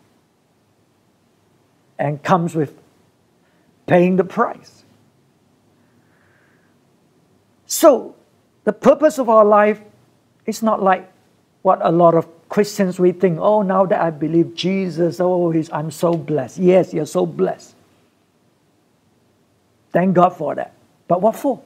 and 1.99 2.23
comes 2.23 2.55
with 2.55 2.79
paying 3.87 4.17
the 4.17 4.25
price. 4.25 4.85
So, 7.67 8.15
the 8.65 8.73
purpose 8.73 9.19
of 9.19 9.29
our 9.29 9.45
life 9.45 9.81
is 10.47 10.63
not 10.63 10.83
like 10.83 11.11
what 11.63 11.81
a 11.83 11.91
lot 11.91 12.15
of 12.15 12.27
Christians 12.49 12.99
we 12.99 13.13
think, 13.13 13.39
oh, 13.41 13.63
now 13.63 13.87
that 13.87 14.01
I 14.01 14.11
believe 14.11 14.55
Jesus, 14.55 15.21
oh, 15.21 15.53
I'm 15.73 15.91
so 15.91 16.15
blessed. 16.15 16.59
Yes, 16.59 16.95
you're 16.95 17.07
so 17.07 17.27
blessed. 17.27 17.75
Thank 19.93 20.15
God 20.15 20.31
for 20.31 20.55
that. 20.55 20.73
But 21.09 21.21
what 21.23 21.37
for? 21.37 21.61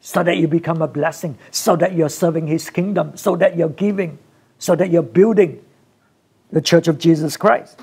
So 0.00 0.22
that 0.22 0.36
you 0.36 0.48
become 0.48 0.82
a 0.82 0.88
blessing, 0.88 1.38
so 1.50 1.76
that 1.76 1.94
you're 1.94 2.08
serving 2.08 2.46
His 2.46 2.68
kingdom, 2.68 3.16
so 3.16 3.36
that 3.36 3.56
you're 3.56 3.68
giving, 3.68 4.18
so 4.58 4.74
that 4.74 4.90
you're 4.90 5.02
building 5.02 5.64
the 6.50 6.60
church 6.60 6.88
of 6.88 6.98
Jesus 6.98 7.36
Christ. 7.36 7.80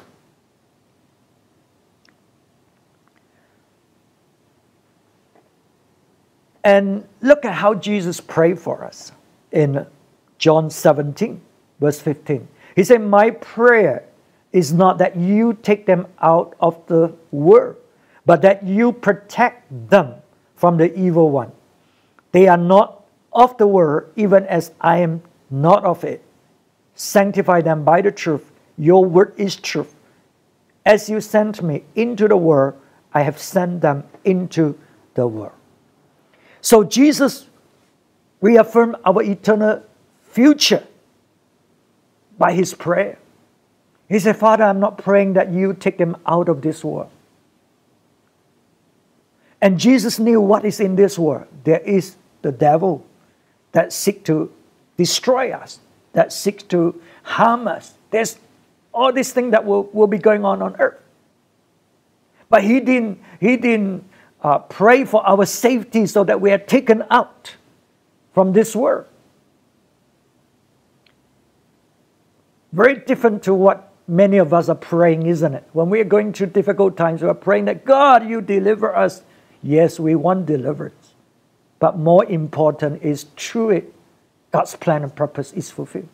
And 6.64 7.08
look 7.22 7.46
at 7.46 7.54
how 7.54 7.74
Jesus 7.74 8.20
prayed 8.20 8.60
for 8.60 8.84
us 8.84 9.12
in 9.52 9.86
John 10.38 10.70
17, 10.70 11.42
verse 11.80 12.00
15. 12.00 12.48
He 12.76 12.84
said, 12.84 13.02
My 13.02 13.32
prayer 13.32 14.06
is 14.52 14.74
not 14.74 14.98
that 15.00 15.16
you 15.16 15.58
take 15.62 15.86
them 15.86 16.08
out 16.22 16.56
of 16.60 16.86
the 16.88 17.14
world, 17.32 17.78
but 18.26 18.42
that 18.42 18.64
you 18.64 18.92
protect 18.92 19.90
them 19.90 20.16
from 20.56 20.78
the 20.78 20.94
evil 20.98 21.30
one. 21.32 21.52
They 22.32 22.48
are 22.48 22.58
not 22.58 23.04
of 23.34 23.58
the 23.58 23.68
world, 23.68 24.12
even 24.16 24.46
as 24.46 24.72
I 24.80 24.98
am 25.00 25.22
not 25.50 25.84
of 25.84 26.04
it. 26.04 26.24
Sanctify 26.96 27.62
them 27.62 27.84
by 27.84 28.02
the 28.02 28.12
truth. 28.12 28.52
Your 28.78 29.06
word 29.06 29.34
is 29.38 29.56
truth. 29.56 29.96
As 30.86 31.10
you 31.10 31.22
sent 31.22 31.62
me 31.62 31.84
into 31.96 32.28
the 32.28 32.38
world, 32.38 32.76
I 33.14 33.22
have 33.22 33.40
sent 33.40 33.82
them 33.82 34.04
into 34.24 34.78
the 35.14 35.28
world. 35.28 35.54
So 36.62 36.84
Jesus 36.84 37.48
reaffirmed 38.40 38.96
our 39.06 39.22
eternal 39.22 39.84
future 40.22 40.86
by 42.38 42.54
his 42.54 42.74
prayer. 42.74 43.18
He 44.08 44.20
said, 44.20 44.36
Father, 44.38 44.64
I'm 44.64 44.80
not 44.80 44.98
praying 44.98 45.34
that 45.34 45.52
you 45.52 45.74
take 45.74 45.98
them 45.98 46.18
out 46.26 46.50
of 46.50 46.62
this 46.62 46.84
world. 46.84 47.10
And 49.62 49.80
Jesus 49.80 50.20
knew 50.20 50.42
what 50.42 50.66
is 50.66 50.80
in 50.80 50.96
this 50.96 51.18
world. 51.20 51.48
There 51.64 51.80
is 51.80 52.16
the 52.42 52.52
devil 52.52 53.06
that 53.72 53.94
seek 53.94 54.26
to 54.26 54.52
destroy 54.98 55.52
us, 55.52 55.80
that 56.14 56.34
seek 56.34 56.68
to 56.70 57.00
harm 57.24 57.68
us. 57.68 57.94
There's 58.10 58.38
all 58.94 59.14
these 59.14 59.32
things 59.32 59.52
that 59.52 59.64
will, 59.64 59.84
will 59.94 60.08
be 60.08 60.18
going 60.18 60.44
on 60.44 60.62
on 60.62 60.76
earth. 60.80 61.00
But 62.50 62.64
he 62.64 62.80
didn't, 62.82 63.22
he 63.40 63.56
didn't 63.56 64.04
uh, 64.44 64.60
pray 64.60 65.06
for 65.06 65.26
our 65.28 65.46
safety 65.46 66.06
so 66.06 66.24
that 66.24 66.42
we 66.42 66.52
are 66.52 66.58
taken 66.58 67.04
out 67.10 67.56
from 68.34 68.54
this 68.54 68.76
world. 68.76 69.06
Very 72.72 72.96
different 72.96 73.44
to 73.44 73.54
what 73.54 73.92
many 74.08 74.38
of 74.38 74.54
us 74.54 74.70
are 74.70 74.76
praying, 74.76 75.26
isn't 75.26 75.54
it? 75.54 75.64
When 75.74 75.90
we 75.90 76.00
are 76.00 76.06
going 76.06 76.34
through 76.34 76.48
difficult 76.48 76.98
times, 76.98 77.22
we 77.22 77.28
are 77.28 77.34
praying 77.34 77.66
that 77.66 77.86
God, 77.86 78.28
you 78.28 78.42
deliver 78.42 78.96
us. 78.96 79.24
Yes, 79.62 80.00
we 80.00 80.16
want 80.16 80.46
deliverance. 80.46 81.14
But 81.80 81.98
more 81.98 82.26
important 82.26 83.04
is 83.04 83.26
through 83.36 83.72
it, 83.72 83.94
God's 84.52 84.76
plan 84.76 85.04
and 85.04 85.16
purpose 85.16 85.52
is 85.54 85.70
fulfilled. 85.70 86.10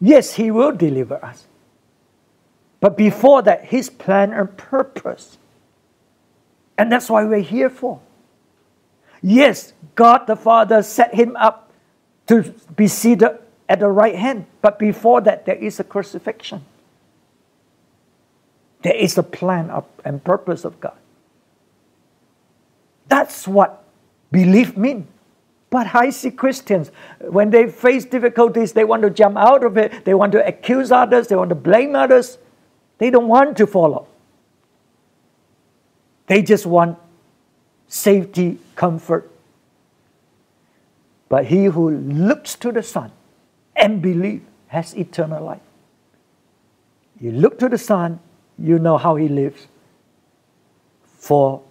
Yes, 0.00 0.34
He 0.34 0.50
will 0.50 0.72
deliver 0.72 1.22
us. 1.24 1.46
But 2.80 2.96
before 2.96 3.42
that, 3.42 3.66
His 3.66 3.90
plan 3.90 4.32
and 4.32 4.56
purpose. 4.56 5.38
And 6.78 6.90
that's 6.90 7.10
why 7.10 7.24
we're 7.24 7.40
here 7.40 7.70
for. 7.70 8.00
Yes, 9.22 9.74
God 9.94 10.26
the 10.26 10.36
Father 10.36 10.82
set 10.82 11.14
Him 11.14 11.36
up 11.36 11.70
to 12.26 12.54
be 12.74 12.88
seated 12.88 13.38
at 13.68 13.80
the 13.80 13.88
right 13.88 14.16
hand. 14.16 14.46
But 14.62 14.78
before 14.78 15.20
that, 15.22 15.44
there 15.44 15.56
is 15.56 15.78
a 15.78 15.84
crucifixion. 15.84 16.64
There 18.82 18.96
is 18.96 19.18
a 19.18 19.22
plan 19.22 19.68
of, 19.68 19.84
and 20.04 20.24
purpose 20.24 20.64
of 20.64 20.80
God. 20.80 20.96
That's 23.08 23.46
what 23.46 23.84
belief 24.32 24.76
means. 24.76 25.06
But 25.68 25.94
I 25.94 26.10
see 26.10 26.30
Christians, 26.30 26.90
when 27.20 27.50
they 27.50 27.70
face 27.70 28.04
difficulties, 28.04 28.72
they 28.72 28.84
want 28.84 29.02
to 29.02 29.10
jump 29.10 29.36
out 29.36 29.62
of 29.64 29.76
it. 29.76 30.04
They 30.04 30.14
want 30.14 30.32
to 30.32 30.44
accuse 30.46 30.90
others. 30.90 31.28
They 31.28 31.36
want 31.36 31.50
to 31.50 31.54
blame 31.54 31.94
others. 31.94 32.38
They 33.00 33.08
don't 33.08 33.28
want 33.28 33.56
to 33.56 33.66
follow. 33.66 34.06
They 36.26 36.42
just 36.42 36.66
want 36.66 36.98
safety, 37.88 38.58
comfort, 38.76 39.30
but 41.30 41.46
he 41.46 41.64
who 41.64 41.90
looks 41.90 42.54
to 42.56 42.70
the 42.70 42.82
Son 42.82 43.10
and 43.74 44.02
believes 44.02 44.44
has 44.66 44.94
eternal 44.94 45.42
life. 45.42 45.62
You 47.18 47.32
look 47.32 47.58
to 47.60 47.70
the 47.70 47.78
Son, 47.78 48.20
you 48.58 48.78
know 48.78 48.98
how 48.98 49.16
he 49.16 49.28
lives 49.28 49.66
for 51.02 51.62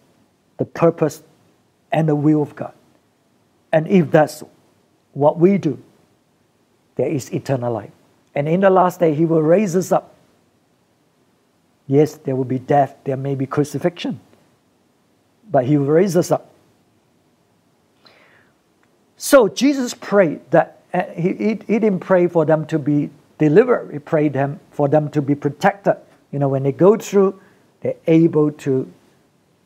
the 0.57 0.65
purpose 0.65 1.21
and 1.91 2.09
the 2.09 2.15
will 2.15 2.41
of 2.41 2.55
God. 2.55 2.73
And 3.71 3.87
if 3.87 4.09
that's 4.09 4.43
what 5.13 5.37
we 5.37 5.59
do, 5.59 5.77
there 6.95 7.07
is 7.07 7.31
eternal 7.31 7.71
life. 7.71 7.91
And 8.33 8.49
in 8.49 8.61
the 8.61 8.71
last 8.71 8.99
day, 8.99 9.13
he 9.13 9.25
will 9.25 9.43
raise 9.43 9.75
us 9.75 9.91
up. 9.91 10.15
Yes, 11.89 12.15
there 12.15 12.37
will 12.37 12.45
be 12.45 12.59
death, 12.59 12.95
there 13.03 13.17
may 13.17 13.35
be 13.35 13.45
crucifixion, 13.45 14.21
but 15.51 15.65
he 15.65 15.77
will 15.77 15.87
raise 15.87 16.15
us 16.15 16.31
up 16.31 16.49
so 19.21 19.49
Jesus 19.49 19.93
prayed 19.93 20.39
that 20.51 20.79
uh, 20.93 21.03
he, 21.13 21.33
he, 21.33 21.55
didn't 21.55 21.99
pray 21.99 22.27
for 22.27 22.45
them 22.45 22.65
to 22.67 22.79
be 22.79 23.09
delivered. 23.37 23.91
He 23.91 23.99
prayed 23.99 24.31
them 24.31 24.61
for 24.71 24.87
them 24.87 25.09
to 25.11 25.21
be 25.21 25.35
protected. 25.35 25.97
You 26.31 26.39
know, 26.39 26.47
when 26.47 26.63
they 26.63 26.71
go 26.71 26.95
through, 26.95 27.39
they're 27.81 27.97
able 28.07 28.53
to 28.63 28.89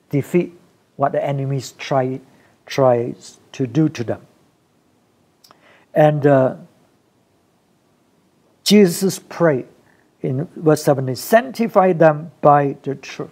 defeat 0.09 0.59
what 0.95 1.11
the 1.11 1.23
enemies 1.23 1.73
try 1.73 2.19
tries 2.65 3.37
to 3.51 3.67
do 3.67 3.89
to 3.89 4.03
them. 4.03 4.25
And 5.93 6.25
uh, 6.25 6.55
Jesus 8.63 9.19
prayed 9.19 9.67
in 10.23 10.47
verse 10.55 10.83
17, 10.83 11.15
sanctify 11.15 11.93
them 11.93 12.31
by 12.41 12.77
the 12.83 12.95
truth. 12.95 13.29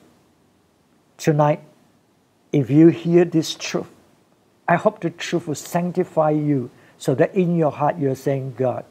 Tonight, 1.17 1.61
if 2.51 2.69
you 2.69 2.89
hear 2.89 3.25
this 3.25 3.55
truth, 3.55 3.87
I 4.67 4.75
hope 4.75 4.99
the 4.99 5.09
truth 5.09 5.47
will 5.47 5.55
sanctify 5.55 6.31
you 6.31 6.69
so 6.97 7.15
that 7.15 7.33
in 7.33 7.55
your 7.55 7.71
heart 7.71 7.97
you're 7.97 8.15
saying, 8.15 8.55
God, 8.57 8.85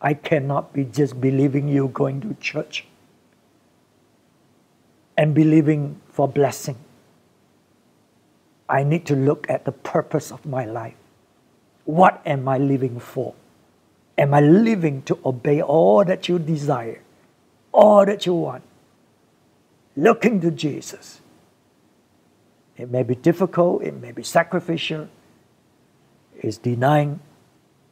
I 0.00 0.14
cannot 0.14 0.72
be 0.72 0.84
just 0.84 1.20
believing 1.20 1.68
you 1.68 1.88
going 1.88 2.20
to 2.22 2.34
church 2.40 2.86
and 5.16 5.34
believing 5.34 6.00
for 6.10 6.28
blessing. 6.28 6.76
I 8.68 8.82
need 8.82 9.06
to 9.06 9.16
look 9.16 9.48
at 9.48 9.64
the 9.64 9.72
purpose 9.72 10.30
of 10.30 10.44
my 10.44 10.64
life. 10.64 10.94
What 11.84 12.20
am 12.26 12.48
I 12.48 12.58
living 12.58 13.00
for? 13.00 13.34
Am 14.18 14.34
I 14.34 14.40
living 14.40 15.02
to 15.02 15.18
obey 15.24 15.62
all 15.62 16.04
that 16.04 16.28
you 16.28 16.38
desire, 16.38 17.00
all 17.78 18.04
that 18.04 18.26
you 18.26 18.34
want? 18.34 18.64
Looking 19.96 20.40
to 20.40 20.50
Jesus. 20.50 21.20
It 22.76 22.90
may 22.90 23.04
be 23.04 23.14
difficult, 23.14 23.82
it 23.82 23.94
may 23.94 24.12
be 24.12 24.22
sacrificial, 24.22 25.08
it's 26.36 26.58
denying 26.58 27.20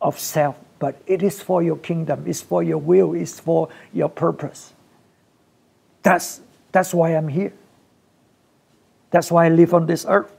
of 0.00 0.18
self, 0.18 0.56
but 0.78 1.00
it 1.06 1.22
is 1.22 1.40
for 1.40 1.62
your 1.62 1.76
kingdom, 1.76 2.24
it's 2.26 2.40
for 2.40 2.62
your 2.62 2.78
will, 2.78 3.14
it's 3.14 3.40
for 3.40 3.68
your 3.92 4.08
purpose. 4.08 4.72
That's, 6.02 6.40
that's 6.70 6.92
why 6.92 7.10
I'm 7.10 7.28
here. 7.28 7.52
That's 9.10 9.30
why 9.30 9.46
I 9.46 9.48
live 9.48 9.74
on 9.74 9.86
this 9.86 10.04
earth. 10.08 10.32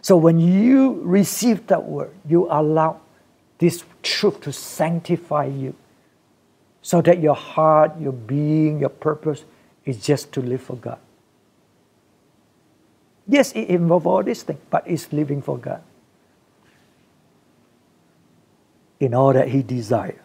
So 0.00 0.16
when 0.16 0.38
you 0.38 1.00
receive 1.02 1.66
that 1.68 1.84
word, 1.84 2.14
you 2.28 2.46
allow 2.50 3.00
this 3.58 3.84
truth 4.02 4.40
to 4.42 4.52
sanctify 4.52 5.46
you 5.46 5.74
so 6.84 7.00
that 7.00 7.18
your 7.18 7.34
heart, 7.34 7.98
your 7.98 8.12
being, 8.12 8.80
your 8.80 8.90
purpose 8.90 9.46
is 9.86 10.04
just 10.04 10.32
to 10.32 10.42
live 10.42 10.60
for 10.60 10.76
God. 10.76 10.98
Yes, 13.26 13.52
it 13.52 13.70
involves 13.70 14.04
all 14.04 14.22
these 14.22 14.42
things, 14.42 14.60
but 14.68 14.86
it's 14.86 15.10
living 15.10 15.40
for 15.40 15.56
God 15.56 15.82
in 19.00 19.14
all 19.14 19.32
that 19.32 19.48
He 19.48 19.62
desires. 19.62 20.20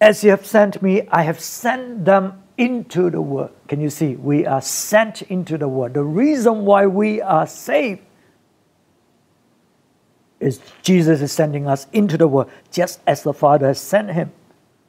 As 0.00 0.24
you 0.24 0.30
have 0.30 0.46
sent 0.46 0.80
me, 0.80 1.06
I 1.10 1.22
have 1.22 1.38
sent 1.38 2.06
them 2.06 2.42
into 2.56 3.10
the 3.10 3.20
world. 3.20 3.50
Can 3.68 3.82
you 3.82 3.90
see? 3.90 4.16
We 4.16 4.46
are 4.46 4.62
sent 4.62 5.20
into 5.20 5.58
the 5.58 5.68
world. 5.68 5.92
The 5.92 6.02
reason 6.02 6.64
why 6.64 6.86
we 6.86 7.20
are 7.20 7.46
saved 7.46 8.00
is 10.46 10.60
Jesus 10.82 11.20
is 11.20 11.32
sending 11.32 11.66
us 11.66 11.86
into 11.92 12.16
the 12.16 12.28
world 12.28 12.50
just 12.70 13.00
as 13.06 13.22
the 13.22 13.32
Father 13.34 13.66
has 13.66 13.80
sent 13.80 14.12
him. 14.12 14.32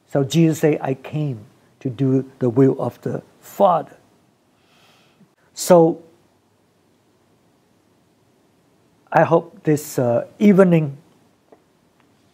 So 0.06 0.24
Jesus 0.24 0.60
said, 0.60 0.78
I 0.80 0.94
came 0.94 1.44
to 1.80 1.90
do 1.90 2.30
the 2.38 2.48
will 2.48 2.80
of 2.80 3.00
the 3.02 3.22
Father. 3.40 3.96
So 5.52 6.02
I 9.12 9.24
hope 9.24 9.64
this 9.64 9.98
uh, 9.98 10.26
evening 10.38 10.96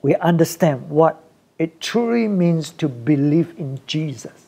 we 0.02 0.14
understand 0.16 0.90
what 0.90 1.24
it 1.58 1.80
truly 1.80 2.28
means 2.28 2.68
to 2.72 2.90
believe 2.90 3.54
in 3.56 3.80
Jesus. 3.86 4.44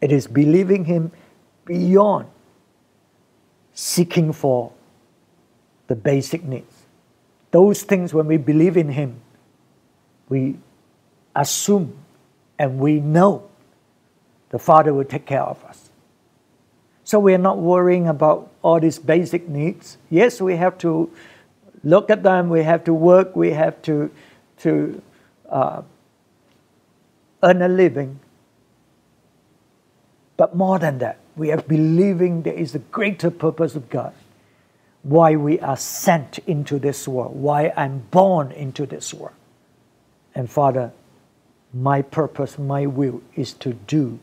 It 0.00 0.10
is 0.10 0.26
believing 0.26 0.86
Him 0.86 1.12
beyond 1.64 2.26
seeking 3.72 4.32
for 4.32 4.72
the 5.86 5.94
basic 5.94 6.42
needs. 6.42 6.79
Those 7.50 7.82
things, 7.82 8.14
when 8.14 8.26
we 8.26 8.36
believe 8.36 8.76
in 8.76 8.90
Him, 8.90 9.20
we 10.28 10.56
assume 11.34 11.96
and 12.58 12.78
we 12.78 13.00
know 13.00 13.48
the 14.50 14.58
Father 14.58 14.92
will 14.92 15.04
take 15.04 15.26
care 15.26 15.42
of 15.42 15.64
us. 15.64 15.90
So 17.04 17.18
we 17.18 17.34
are 17.34 17.38
not 17.38 17.58
worrying 17.58 18.06
about 18.06 18.50
all 18.62 18.78
these 18.78 18.98
basic 18.98 19.48
needs. 19.48 19.98
Yes, 20.10 20.40
we 20.40 20.56
have 20.56 20.78
to 20.78 21.10
look 21.82 22.10
at 22.10 22.22
them, 22.22 22.50
we 22.50 22.62
have 22.62 22.84
to 22.84 22.94
work, 22.94 23.34
we 23.34 23.50
have 23.52 23.80
to, 23.82 24.10
to 24.58 25.02
uh, 25.48 25.82
earn 27.42 27.62
a 27.62 27.68
living. 27.68 28.20
But 30.36 30.54
more 30.54 30.78
than 30.78 30.98
that, 30.98 31.18
we 31.36 31.50
are 31.50 31.60
believing 31.60 32.42
there 32.42 32.54
is 32.54 32.74
a 32.74 32.78
greater 32.78 33.30
purpose 33.30 33.74
of 33.74 33.88
God. 33.90 34.12
Why 35.02 35.36
we 35.36 35.58
are 35.60 35.76
sent 35.76 36.38
into 36.40 36.78
this 36.78 37.08
world, 37.08 37.34
why 37.34 37.72
I'm 37.76 38.00
born 38.10 38.52
into 38.52 38.86
this 38.86 39.14
world. 39.14 39.34
And 40.34 40.50
Father, 40.50 40.92
my 41.72 42.02
purpose, 42.02 42.58
my 42.58 42.86
will 42.86 43.22
is 43.34 43.52
to 43.54 43.72
do 43.72 44.18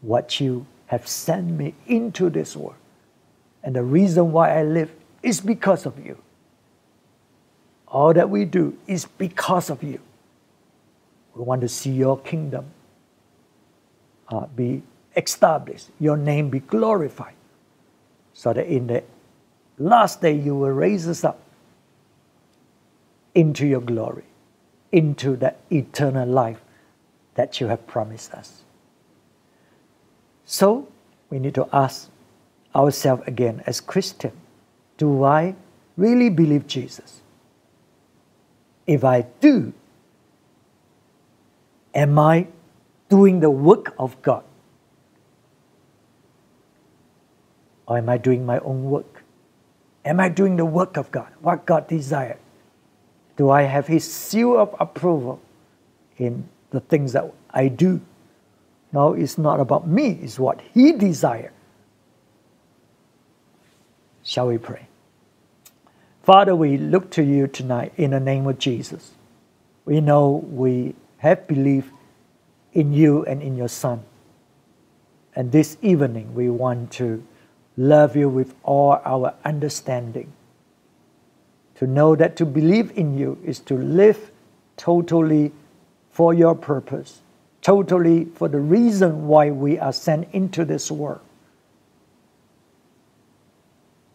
what 0.00 0.40
you 0.40 0.66
have 0.86 1.06
sent 1.06 1.50
me 1.50 1.74
into 1.86 2.30
this 2.30 2.56
world. 2.56 2.76
And 3.62 3.76
the 3.76 3.82
reason 3.82 4.32
why 4.32 4.58
I 4.58 4.62
live 4.62 4.92
is 5.22 5.40
because 5.40 5.86
of 5.86 6.04
you. 6.04 6.18
All 7.86 8.12
that 8.14 8.28
we 8.30 8.44
do 8.44 8.76
is 8.86 9.04
because 9.04 9.70
of 9.70 9.82
you. 9.82 10.00
We 11.34 11.44
want 11.44 11.60
to 11.62 11.68
see 11.68 11.90
your 11.90 12.18
kingdom 12.18 12.66
uh, 14.28 14.46
be 14.46 14.82
established, 15.16 15.90
your 16.00 16.16
name 16.16 16.50
be 16.50 16.60
glorified, 16.60 17.34
so 18.32 18.52
that 18.52 18.66
in 18.66 18.86
the 18.86 19.04
last 19.82 20.20
day 20.20 20.32
you 20.32 20.54
will 20.54 20.70
raise 20.70 21.08
us 21.08 21.24
up 21.24 21.40
into 23.34 23.66
your 23.66 23.80
glory, 23.80 24.24
into 24.90 25.36
that 25.36 25.58
eternal 25.70 26.28
life 26.28 26.60
that 27.34 27.60
you 27.60 27.66
have 27.66 27.86
promised 27.86 28.32
us. 28.32 28.62
So 30.44 30.88
we 31.30 31.38
need 31.38 31.54
to 31.54 31.68
ask 31.72 32.10
ourselves 32.74 33.22
again 33.26 33.62
as 33.66 33.80
Christian, 33.80 34.32
do 34.98 35.24
I 35.24 35.54
really 35.96 36.30
believe 36.30 36.66
Jesus? 36.66 37.20
If 38.86 39.04
I 39.04 39.22
do, 39.40 39.72
am 41.94 42.18
I 42.18 42.48
doing 43.08 43.40
the 43.40 43.50
work 43.50 43.94
of 43.98 44.20
God? 44.22 44.44
Or 47.86 47.98
am 47.98 48.08
I 48.08 48.16
doing 48.16 48.46
my 48.46 48.58
own 48.60 48.84
work? 48.84 49.11
Am 50.04 50.18
I 50.18 50.28
doing 50.28 50.56
the 50.56 50.64
work 50.64 50.96
of 50.96 51.10
God? 51.10 51.28
What 51.40 51.64
God 51.64 51.86
desired? 51.86 52.38
Do 53.36 53.50
I 53.50 53.62
have 53.62 53.86
His 53.86 54.10
seal 54.10 54.58
of 54.58 54.74
approval 54.80 55.40
in 56.18 56.48
the 56.70 56.80
things 56.80 57.12
that 57.12 57.32
I 57.50 57.68
do? 57.68 58.00
No, 58.92 59.14
it's 59.14 59.38
not 59.38 59.60
about 59.60 59.86
me, 59.86 60.18
it's 60.22 60.38
what 60.38 60.60
He 60.74 60.92
desired. 60.92 61.52
Shall 64.22 64.48
we 64.48 64.58
pray? 64.58 64.86
Father, 66.22 66.54
we 66.54 66.76
look 66.76 67.10
to 67.12 67.22
you 67.22 67.46
tonight 67.48 67.92
in 67.96 68.10
the 68.10 68.20
name 68.20 68.46
of 68.46 68.58
Jesus. 68.58 69.12
We 69.84 70.00
know 70.00 70.44
we 70.50 70.94
have 71.18 71.48
believed 71.48 71.90
in 72.72 72.92
you 72.92 73.24
and 73.24 73.42
in 73.42 73.56
your 73.56 73.68
Son. 73.68 74.04
And 75.34 75.50
this 75.50 75.76
evening, 75.82 76.34
we 76.34 76.50
want 76.50 76.92
to 76.92 77.24
love 77.76 78.16
you 78.16 78.28
with 78.28 78.54
all 78.62 79.00
our 79.04 79.34
understanding. 79.44 80.32
To 81.76 81.86
know 81.86 82.14
that 82.16 82.36
to 82.36 82.46
believe 82.46 82.96
in 82.96 83.16
you 83.18 83.38
is 83.44 83.58
to 83.60 83.74
live 83.74 84.30
totally 84.76 85.52
for 86.10 86.32
your 86.34 86.54
purpose 86.54 87.22
totally 87.62 88.24
for 88.34 88.48
the 88.48 88.58
reason 88.58 89.28
why 89.28 89.50
we 89.50 89.78
are 89.78 89.92
sent 89.92 90.28
into 90.32 90.64
this 90.64 90.90
world 90.90 91.20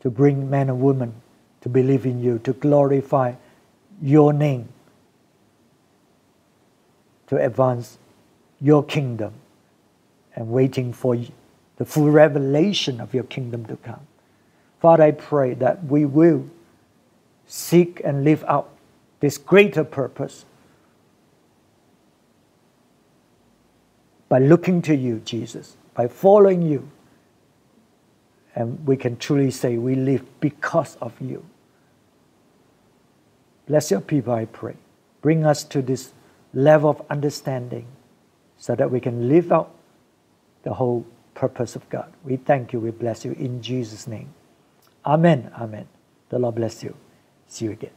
to 0.02 0.10
bring 0.10 0.50
men 0.50 0.70
and 0.70 0.82
women 0.82 1.14
to 1.62 1.70
believe 1.70 2.06
in 2.06 2.22
you, 2.22 2.40
to 2.40 2.54
glorify 2.54 3.34
your 4.02 4.32
name, 4.32 4.70
to 7.28 7.38
advance 7.44 7.98
your 8.62 8.84
kingdom, 8.84 9.34
and 10.36 10.50
waiting 10.50 10.94
for 10.94 11.16
the 11.78 11.86
full 11.86 12.10
revelation 12.10 13.00
of 13.00 13.14
your 13.14 13.24
kingdom 13.24 13.66
to 13.66 13.78
come. 13.78 14.02
Father, 14.80 15.04
I 15.04 15.12
pray 15.12 15.54
that 15.56 15.86
we 15.86 16.06
will 16.06 16.46
seek 17.46 18.02
and 18.04 18.24
live 18.24 18.44
out 18.48 18.70
this 19.20 19.38
greater 19.38 19.84
purpose 19.84 20.46
by 24.30 24.40
looking 24.40 24.82
to 24.84 24.96
you, 24.96 25.22
Jesus, 25.24 25.78
by 25.94 26.08
following 26.08 26.62
you. 26.62 26.90
And 28.56 28.86
we 28.86 28.98
can 28.98 29.18
truly 29.18 29.52
say 29.52 29.78
we 29.78 29.96
live 29.96 30.26
because 30.40 30.98
of 30.98 31.14
you. 31.22 31.46
Bless 33.68 33.92
your 33.92 34.02
people, 34.02 34.34
I 34.34 34.46
pray. 34.46 34.76
Bring 35.22 35.46
us 35.46 35.64
to 35.66 35.82
this 35.82 36.14
level 36.54 36.90
of 36.90 37.02
understanding 37.10 37.86
so 38.58 38.76
that 38.76 38.90
we 38.90 39.00
can 39.00 39.28
live 39.30 39.52
out 39.52 39.72
the 40.64 40.74
whole 40.74 41.06
purpose 41.38 41.78
of 41.78 41.90
God. 41.90 42.12
We 42.26 42.38
thank 42.38 42.74
you, 42.74 42.82
we 42.82 42.92
bless 42.92 43.26
you 43.26 43.34
in 43.34 43.62
Jesus' 43.64 44.08
name. 44.08 44.34
Amen. 45.06 45.52
Amen. 45.60 45.88
The 46.30 46.40
Lord 46.40 46.56
bless 46.56 46.84
you. 46.84 46.96
See 47.48 47.66
you 47.66 47.72
again. 47.74 47.92